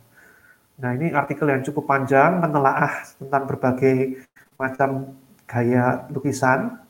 [0.82, 4.26] Nah ini artikel yang cukup panjang menelaah tentang berbagai
[4.58, 5.14] macam
[5.46, 6.82] gaya lukisan.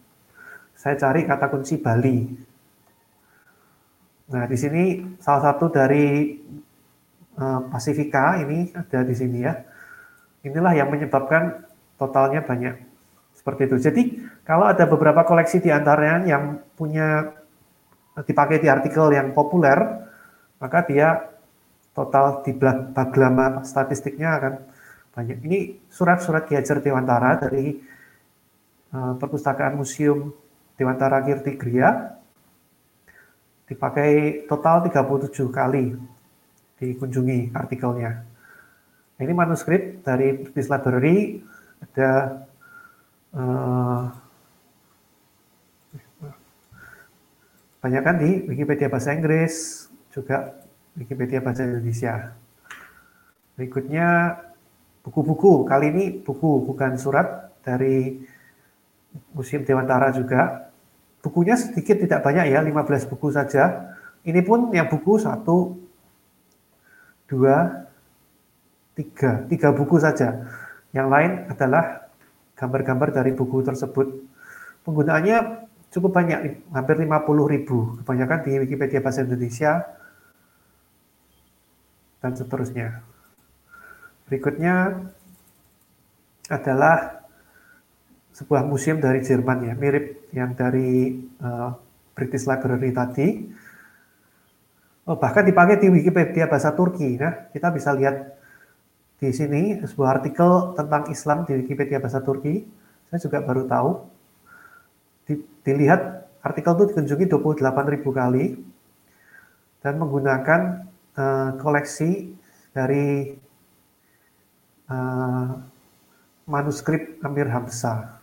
[0.73, 2.25] Saya cari kata kunci Bali.
[4.31, 4.83] Nah di sini
[5.19, 6.39] salah satu dari
[7.35, 9.53] uh, Pasifika ini ada di sini ya.
[10.41, 11.67] Inilah yang menyebabkan
[11.99, 12.79] totalnya banyak
[13.35, 13.77] seperti itu.
[13.77, 14.01] Jadi
[14.51, 17.31] kalau ada beberapa koleksi di antaranya yang punya
[18.19, 19.79] dipakai di artikel yang populer,
[20.59, 21.23] maka dia
[21.95, 22.51] total di
[22.91, 24.53] baglama statistiknya akan
[25.15, 25.39] banyak.
[25.47, 27.79] Ini surat-surat Ki Hajar Dewantara dari
[28.91, 30.35] uh, Perpustakaan Museum
[30.75, 32.11] Dewantara Kirti Gria
[33.71, 35.95] dipakai total 37 kali
[36.75, 38.19] dikunjungi artikelnya.
[39.15, 41.39] Ini manuskrip dari British Library
[41.79, 42.11] ada
[43.31, 44.20] uh,
[47.81, 50.53] banyak kan di Wikipedia Bahasa Inggris, juga
[50.93, 52.37] Wikipedia Bahasa Indonesia.
[53.57, 54.37] Berikutnya
[55.01, 58.21] buku-buku, kali ini buku bukan surat dari
[59.33, 60.69] Museum Dewantara juga.
[61.25, 63.93] Bukunya sedikit tidak banyak ya, 15 buku saja.
[64.21, 65.73] Ini pun yang buku satu,
[67.25, 67.85] dua,
[68.93, 70.45] tiga, tiga buku saja.
[70.93, 72.05] Yang lain adalah
[72.53, 74.21] gambar-gambar dari buku tersebut.
[74.85, 75.37] Penggunaannya
[75.91, 79.83] cukup banyak, hampir 50 ribu, kebanyakan di Wikipedia Bahasa Indonesia,
[82.23, 83.03] dan seterusnya.
[84.31, 85.03] Berikutnya
[86.47, 87.27] adalah
[88.31, 91.75] sebuah museum dari Jerman ya, mirip yang dari uh,
[92.15, 93.27] British Library tadi.
[95.11, 97.19] Oh, bahkan dipakai di Wikipedia bahasa Turki.
[97.19, 98.39] Nah, kita bisa lihat
[99.19, 102.63] di sini sebuah artikel tentang Islam di Wikipedia bahasa Turki.
[103.11, 104.10] Saya juga baru tahu
[105.61, 108.45] dilihat artikel itu dikunjungi 28.000 kali
[109.81, 110.61] dan menggunakan
[111.17, 112.33] uh, koleksi
[112.73, 113.35] dari
[114.89, 115.49] uh,
[116.49, 118.21] manuskrip Amir Hamzah.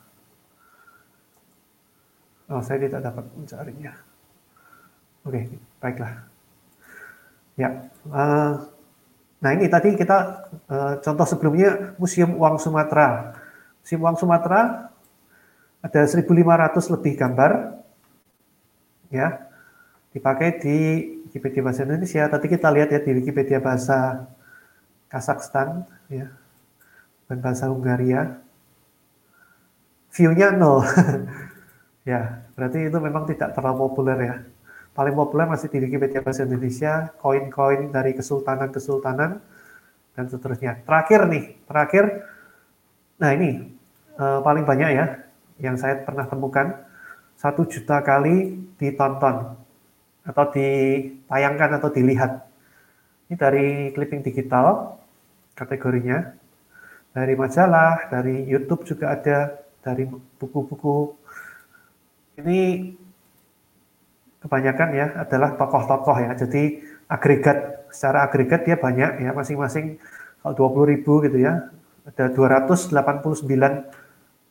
[2.48, 3.92] Oh, saya tidak dapat mencarinya.
[5.28, 5.52] Oke,
[5.84, 6.24] baiklah.
[7.58, 8.70] Ya, uh,
[9.42, 13.36] nah ini tadi kita uh, contoh sebelumnya Museum Uang Sumatera.
[13.84, 14.88] Museum Uang Sumatera
[15.78, 17.78] ada 1.500 lebih gambar
[19.14, 19.46] ya
[20.10, 20.76] dipakai di
[21.28, 22.26] Wikipedia bahasa Indonesia.
[22.26, 24.26] Tadi kita lihat ya di Wikipedia bahasa
[25.08, 26.32] Kazakhstan ya
[27.30, 28.42] dan bahasa Hungaria.
[30.08, 30.82] View-nya nol.
[32.10, 34.34] ya, berarti itu memang tidak terlalu populer ya.
[34.96, 39.38] Paling populer masih di Wikipedia bahasa Indonesia, koin-koin dari kesultanan-kesultanan
[40.16, 40.82] dan seterusnya.
[40.82, 42.04] Terakhir nih, terakhir
[43.18, 43.78] nah ini
[44.18, 45.27] uh, paling banyak ya
[45.58, 46.74] yang saya pernah temukan
[47.38, 49.54] satu juta kali ditonton
[50.26, 52.44] atau ditayangkan atau dilihat.
[53.28, 54.98] Ini dari clipping digital
[55.52, 56.32] kategorinya,
[57.12, 61.14] dari majalah, dari YouTube juga ada, dari buku-buku.
[62.38, 62.94] Ini
[64.42, 66.32] kebanyakan ya adalah tokoh-tokoh ya.
[66.38, 66.80] Jadi
[67.10, 69.96] agregat secara agregat dia banyak ya masing-masing
[70.44, 71.72] kalau 20 ribu gitu ya
[72.04, 72.92] ada 289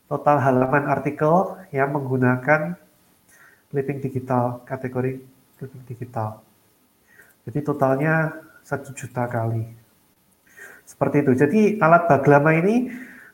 [0.07, 2.79] total halaman artikel yang menggunakan
[3.67, 5.19] clipping digital, kategori
[5.59, 6.39] clipping digital.
[7.47, 8.31] Jadi totalnya
[8.63, 9.87] satu juta kali.
[10.87, 11.31] seperti itu.
[11.35, 12.87] Jadi alat baglama ini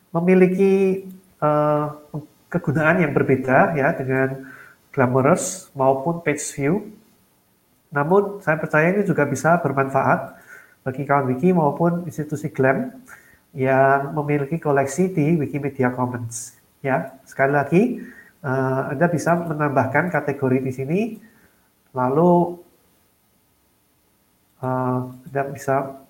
[0.10, 1.06] memiliki
[1.38, 1.94] uh,
[2.50, 4.50] kegunaan yang berbeda ya dengan
[4.90, 6.90] glamorous maupun page view.
[7.94, 10.34] Namun saya percaya ini juga bisa bermanfaat
[10.82, 12.90] bagi kawan wiki maupun institusi glam
[13.54, 16.63] yang memiliki koleksi di Wikimedia Commons.
[16.84, 17.82] Ya, sekali lagi
[18.44, 21.00] uh, Anda bisa menambahkan kategori di sini,
[21.96, 22.60] lalu
[24.60, 25.00] uh,
[25.32, 26.04] Anda bisa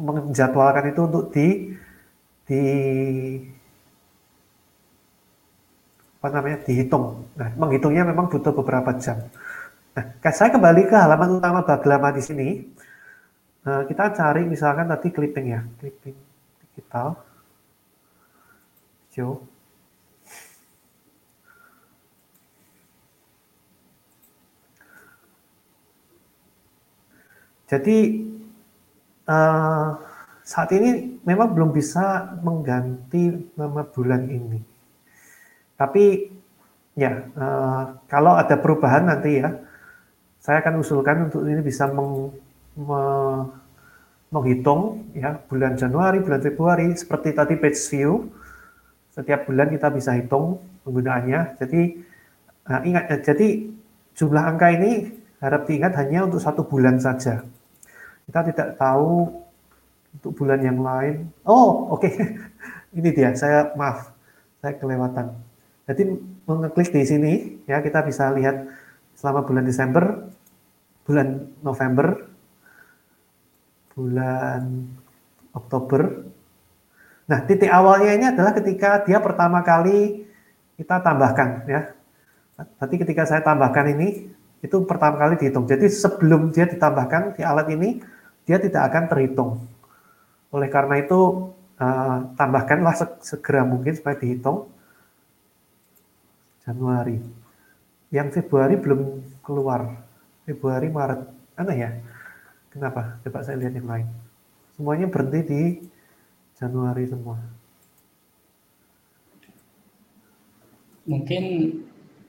[0.00, 1.76] menjadwalkan itu untuk di
[2.48, 2.62] di
[6.16, 7.28] apa namanya dihitung.
[7.36, 9.20] Nah, menghitungnya memang butuh beberapa jam.
[9.92, 12.48] Nah, saya kembali ke halaman utama Baglama di sini.
[13.68, 16.16] Nah, kita cari misalkan tadi clipping ya, clipping
[16.72, 17.20] digital.
[19.12, 19.53] Show.
[27.74, 28.22] Jadi
[29.26, 29.98] uh,
[30.46, 34.62] saat ini memang belum bisa mengganti nama bulan ini.
[35.74, 36.30] Tapi
[36.94, 39.58] ya uh, kalau ada perubahan nanti ya,
[40.38, 42.30] saya akan usulkan untuk ini bisa meng,
[42.78, 43.02] me,
[44.30, 48.30] menghitung ya bulan Januari, bulan Februari seperti tadi page view.
[49.10, 51.58] Setiap bulan kita bisa hitung penggunaannya.
[51.58, 51.80] Jadi
[52.70, 53.66] uh, ingat jadi
[54.14, 55.10] jumlah angka ini
[55.42, 57.42] harap diingat hanya untuk satu bulan saja.
[58.24, 59.28] Kita tidak tahu
[60.14, 61.28] untuk bulan yang lain.
[61.44, 62.06] Oh, oke.
[62.06, 62.14] Okay.
[62.98, 63.34] Ini dia.
[63.34, 64.14] Saya maaf,
[64.62, 65.34] saya kelewatan.
[65.84, 66.02] Jadi
[66.48, 67.32] mengeklik di sini
[67.68, 68.64] ya kita bisa lihat
[69.12, 70.32] selama bulan Desember,
[71.04, 72.24] bulan November,
[73.92, 74.88] bulan
[75.52, 76.24] Oktober.
[77.24, 80.24] Nah, titik awalnya ini adalah ketika dia pertama kali
[80.80, 81.92] kita tambahkan ya.
[82.54, 84.30] Nanti ketika saya tambahkan ini
[84.64, 85.68] itu pertama kali dihitung.
[85.68, 88.00] Jadi sebelum dia ditambahkan di alat ini
[88.44, 89.50] dia tidak akan terhitung.
[90.52, 94.70] Oleh karena itu, uh, tambahkanlah segera mungkin supaya dihitung.
[96.64, 97.20] Januari.
[98.08, 99.00] Yang Februari belum
[99.44, 100.00] keluar.
[100.48, 101.20] Februari, Maret.
[101.60, 101.90] Aneh ya?
[102.72, 103.20] Kenapa?
[103.24, 104.08] Coba saya lihat yang lain.
[104.74, 105.62] Semuanya berhenti di
[106.58, 107.38] Januari semua.
[111.04, 111.44] Mungkin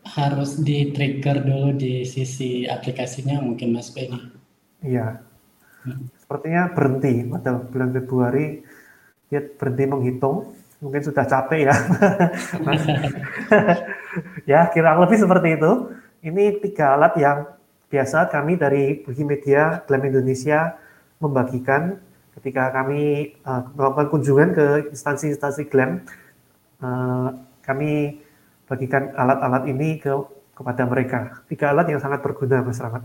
[0.06, 4.30] harus di trigger dulu di sisi aplikasinya mungkin Mas Benny.
[4.86, 5.25] Iya,
[6.20, 8.46] sepertinya berhenti pada bulan Februari.
[9.30, 10.56] Dia berhenti menghitung.
[10.84, 11.76] Mungkin sudah capek ya.
[14.52, 15.72] Ya kira lebih seperti itu.
[16.26, 17.46] Ini tiga alat yang
[17.92, 20.76] biasa kami dari Wikimedia Glam Indonesia
[21.22, 22.02] membagikan
[22.40, 26.04] ketika kami uh, melakukan kunjungan ke instansi-instansi Glam
[26.84, 27.30] uh,
[27.64, 28.20] kami
[28.66, 30.12] bagikan alat-alat ini ke
[30.56, 31.20] kepada mereka.
[31.52, 33.04] Tiga alat yang sangat berguna Mas Rahmat.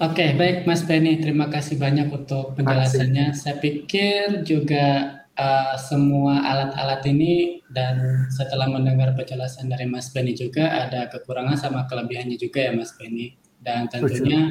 [0.00, 3.36] Oke, baik Mas Benny, terima kasih banyak untuk penjelasannya.
[3.36, 10.72] Saya pikir juga uh, semua alat-alat ini dan setelah mendengar penjelasan dari Mas Benny juga
[10.72, 13.36] ada kekurangan sama kelebihannya juga ya Mas Benny.
[13.60, 14.48] Dan tentunya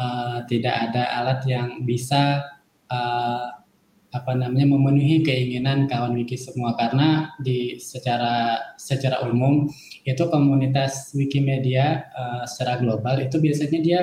[0.00, 2.40] uh, tidak ada alat yang bisa
[2.88, 3.52] uh,
[4.16, 9.68] apa namanya memenuhi keinginan kawan wiki semua karena di secara secara umum
[10.08, 14.00] itu komunitas Wikimedia uh, secara global itu biasanya dia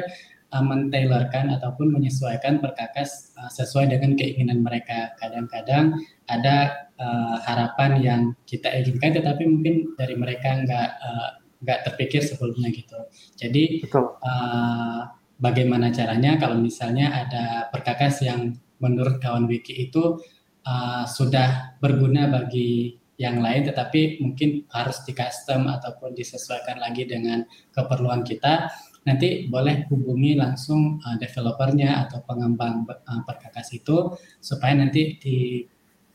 [0.54, 5.18] uh, mentailorkan ataupun menyesuaikan perkakas uh, sesuai dengan keinginan mereka.
[5.18, 5.98] Kadang-kadang
[6.30, 11.30] ada uh, harapan yang kita inginkan, tetapi mungkin dari mereka nggak uh,
[11.66, 13.00] nggak terpikir sebelumnya gitu.
[13.36, 13.84] Jadi
[14.24, 15.04] Uh,
[15.44, 20.24] bagaimana caranya kalau misalnya ada perkakas yang menurut kawan wiki itu
[20.64, 27.46] uh, sudah berguna bagi yang lain tetapi mungkin harus di custom ataupun disesuaikan lagi dengan
[27.76, 28.72] keperluan kita
[29.04, 35.64] nanti boleh hubungi langsung uh, developernya atau pengembang uh, perkakas itu supaya nanti di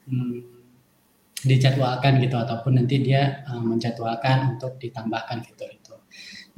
[0.09, 0.41] um,
[1.39, 5.95] dijadwalkan gitu ataupun nanti dia uh, menjadwalkan untuk ditambahkan fitur itu.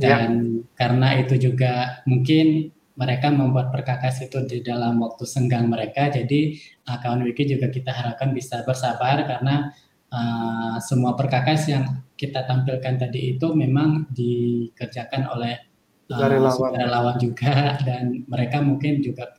[0.00, 0.24] Ya.
[0.24, 0.78] Dan ya.
[0.78, 6.52] karena itu juga mungkin mereka membuat perkakas itu di dalam waktu senggang mereka, jadi
[6.84, 9.72] kawan wiki juga kita harapkan bisa bersabar karena
[10.12, 15.69] uh, semua perkakas yang kita tampilkan tadi itu memang dikerjakan oleh
[16.10, 16.58] sukarelawan.
[16.58, 17.54] sukarelawan juga
[17.86, 19.30] dan mereka mungkin juga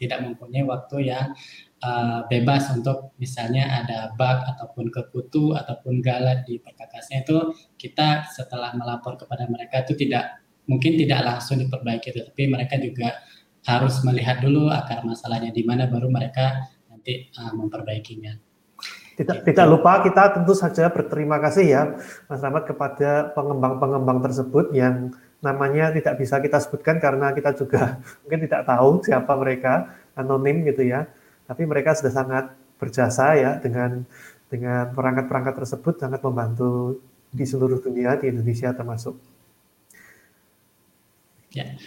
[0.00, 1.34] tidak mempunyai waktu yang
[1.84, 8.72] uh, bebas untuk misalnya ada bug ataupun kekutu ataupun galat di perkakasnya itu kita setelah
[8.72, 13.18] melapor kepada mereka itu tidak mungkin tidak langsung diperbaiki tetapi mereka juga
[13.68, 18.40] harus melihat dulu akar masalahnya di mana baru mereka nanti uh, memperbaikinya.
[19.20, 21.82] Tidak, tidak lupa kita tentu saja berterima kasih ya
[22.24, 28.40] Mas Rahmat kepada pengembang-pengembang tersebut yang namanya tidak bisa kita sebutkan karena kita juga mungkin
[28.46, 29.74] tidak tahu siapa mereka.
[30.10, 31.06] anonim gitu ya,
[31.48, 32.44] tapi mereka sudah sangat
[32.76, 34.04] berjasa ya dengan
[34.50, 39.16] dengan perangkat-perangkat tersebut sangat membantu di seluruh dunia di Indonesia termasuk.
[41.54, 41.78] Ya,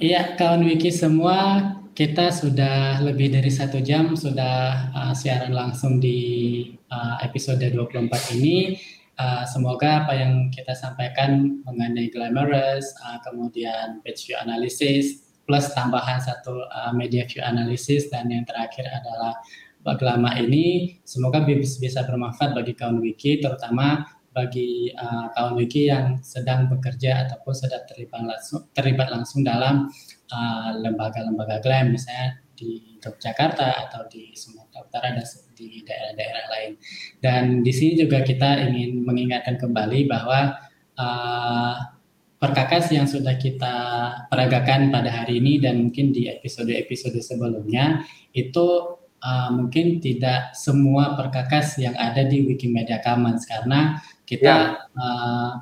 [0.00, 6.64] iya kawan wiki semua kita sudah lebih dari satu jam sudah uh, siaran langsung di
[6.88, 8.80] uh, episode 24 ini.
[9.22, 16.18] Uh, semoga apa yang kita sampaikan mengenai glamorous, uh, kemudian page view analysis, plus tambahan
[16.18, 19.38] satu uh, media view analysis, dan yang terakhir adalah
[19.86, 26.66] lama ini, semoga bisa bermanfaat bagi kawan wiki, terutama bagi uh, kawan wiki yang sedang
[26.66, 29.86] bekerja ataupun sedang terlibat langsung, terlibat langsung dalam
[30.82, 35.26] lembaga-lembaga uh, glam, misalnya di Yogyakarta atau di Sumatera Utara dan
[35.68, 36.72] di daerah-daerah lain.
[37.22, 40.58] Dan di sini juga kita ingin mengingatkan kembali bahwa
[40.98, 41.74] uh,
[42.42, 43.76] perkakas yang sudah kita
[44.26, 48.02] peragakan pada hari ini dan mungkin di episode-episode sebelumnya
[48.34, 54.98] itu uh, mungkin tidak semua perkakas yang ada di Wikimedia Commons karena kita ya.
[54.98, 55.52] Uh,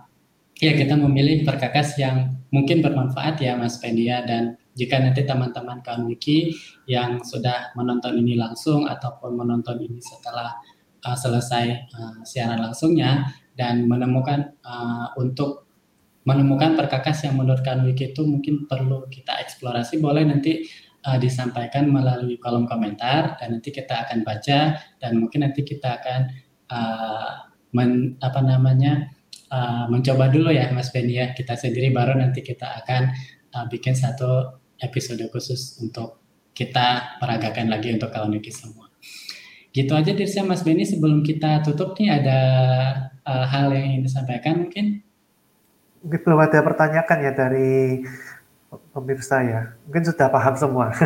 [0.60, 6.08] ya kita memilih perkakas yang mungkin bermanfaat ya Mas Pendia dan jika nanti teman-teman kawan
[6.08, 6.56] wiki
[6.88, 10.56] yang sudah menonton ini langsung ataupun menonton ini setelah
[11.04, 15.68] uh, selesai uh, siaran langsungnya dan menemukan uh, untuk
[16.24, 20.64] menemukan perkakas yang menurut kawan wiki itu mungkin perlu kita eksplorasi boleh nanti
[21.04, 26.20] uh, disampaikan melalui kolom komentar dan nanti kita akan baca dan mungkin nanti kita akan
[26.72, 27.30] uh,
[27.76, 29.08] men, apa namanya
[29.50, 31.32] uh, mencoba dulu ya Mas Benny ya.
[31.32, 33.02] Kita sendiri baru nanti kita akan
[33.54, 36.20] uh, bikin satu episode khusus untuk
[36.56, 38.90] kita peragakan lagi untuk kawan Wiki semua.
[39.70, 42.40] Gitu aja Dirsa Mas Beni sebelum kita tutup nih ada
[43.22, 44.98] uh, hal yang ingin disampaikan mungkin?
[46.02, 48.02] Mungkin belum ada pertanyaan ya dari
[48.90, 49.60] pemirsa ya.
[49.86, 50.90] Mungkin sudah paham semua.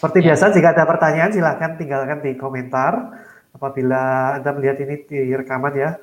[0.00, 0.32] Seperti ya.
[0.32, 3.14] biasa jika ada pertanyaan silahkan tinggalkan di komentar
[3.54, 5.94] apabila Anda melihat ini di rekaman ya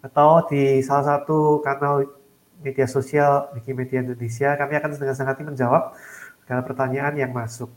[0.00, 2.19] atau di salah satu kanal
[2.60, 5.96] media sosial Wikimedia Indonesia, kami akan dengan senang hati menjawab
[6.44, 7.72] segala pertanyaan yang masuk.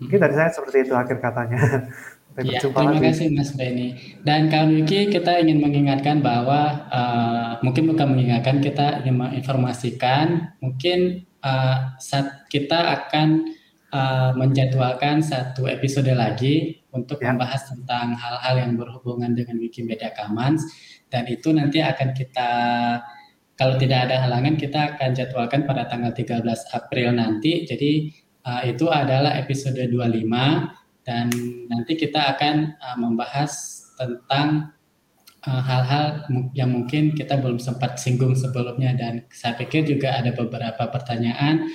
[0.00, 1.60] Mungkin dari saya seperti itu akhir katanya.
[2.40, 3.04] ya, terima lagi.
[3.04, 4.16] kasih Mas Benny.
[4.24, 11.28] Dan kawan Wiki kita ingin mengingatkan bahwa uh, mungkin bukan mengingatkan kita ingin menginformasikan mungkin
[11.44, 13.52] uh, saat kita akan
[13.92, 17.34] uh, menjadwalkan satu episode lagi untuk ya.
[17.34, 20.64] membahas tentang hal-hal yang berhubungan dengan Wikimedia Commons
[21.10, 22.50] dan itu nanti akan kita
[23.60, 26.40] kalau tidak ada halangan kita akan jadwalkan pada tanggal 13
[26.72, 27.68] April nanti.
[27.68, 28.08] Jadi
[28.48, 30.00] uh, itu adalah episode 25
[31.04, 31.28] dan
[31.68, 33.52] nanti kita akan uh, membahas
[34.00, 34.72] tentang
[35.44, 40.32] uh, hal-hal uh, yang mungkin kita belum sempat singgung sebelumnya dan saya pikir juga ada
[40.32, 41.68] beberapa pertanyaan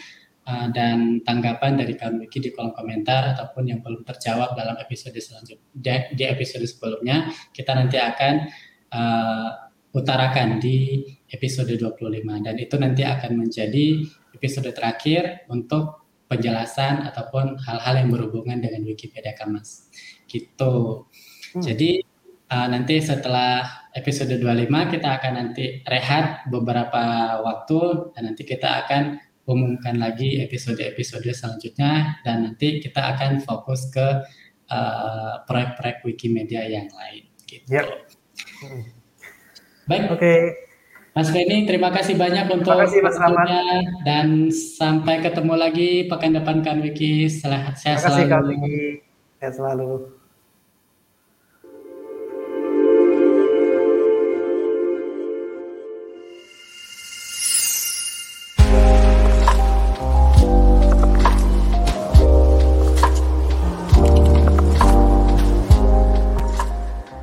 [0.49, 6.09] uh, dan tanggapan dari kami di kolom komentar ataupun yang belum terjawab dalam episode selanjutnya
[6.17, 8.33] di episode sebelumnya kita nanti akan
[8.89, 9.49] uh,
[9.95, 17.93] utarakan di episode 25 dan itu nanti akan menjadi episode terakhir untuk penjelasan ataupun hal-hal
[18.01, 19.91] yang berhubungan dengan Wikipedia Commons.
[20.25, 21.05] Gitu.
[21.53, 21.61] Hmm.
[21.61, 22.01] Jadi
[22.49, 27.03] uh, nanti setelah episode 25 kita akan nanti rehat beberapa
[27.45, 34.25] waktu dan nanti kita akan umumkan lagi episode-episode selanjutnya dan nanti kita akan fokus ke
[34.73, 37.69] uh, proyek-proyek Wikimedia yang lain gitu.
[37.69, 37.85] Yep.
[39.85, 40.09] Baik.
[40.09, 40.17] Oke.
[40.17, 40.64] Okay.
[41.15, 43.15] Mas Feni, terima kasih banyak untuk kasih, Mas
[44.03, 47.31] dan sampai ketemu lagi pekan depan kan Wiki.
[47.31, 48.03] Sehat selalu.
[48.03, 48.79] Terima kasih Wiki.
[49.39, 50.14] Sehat selalu.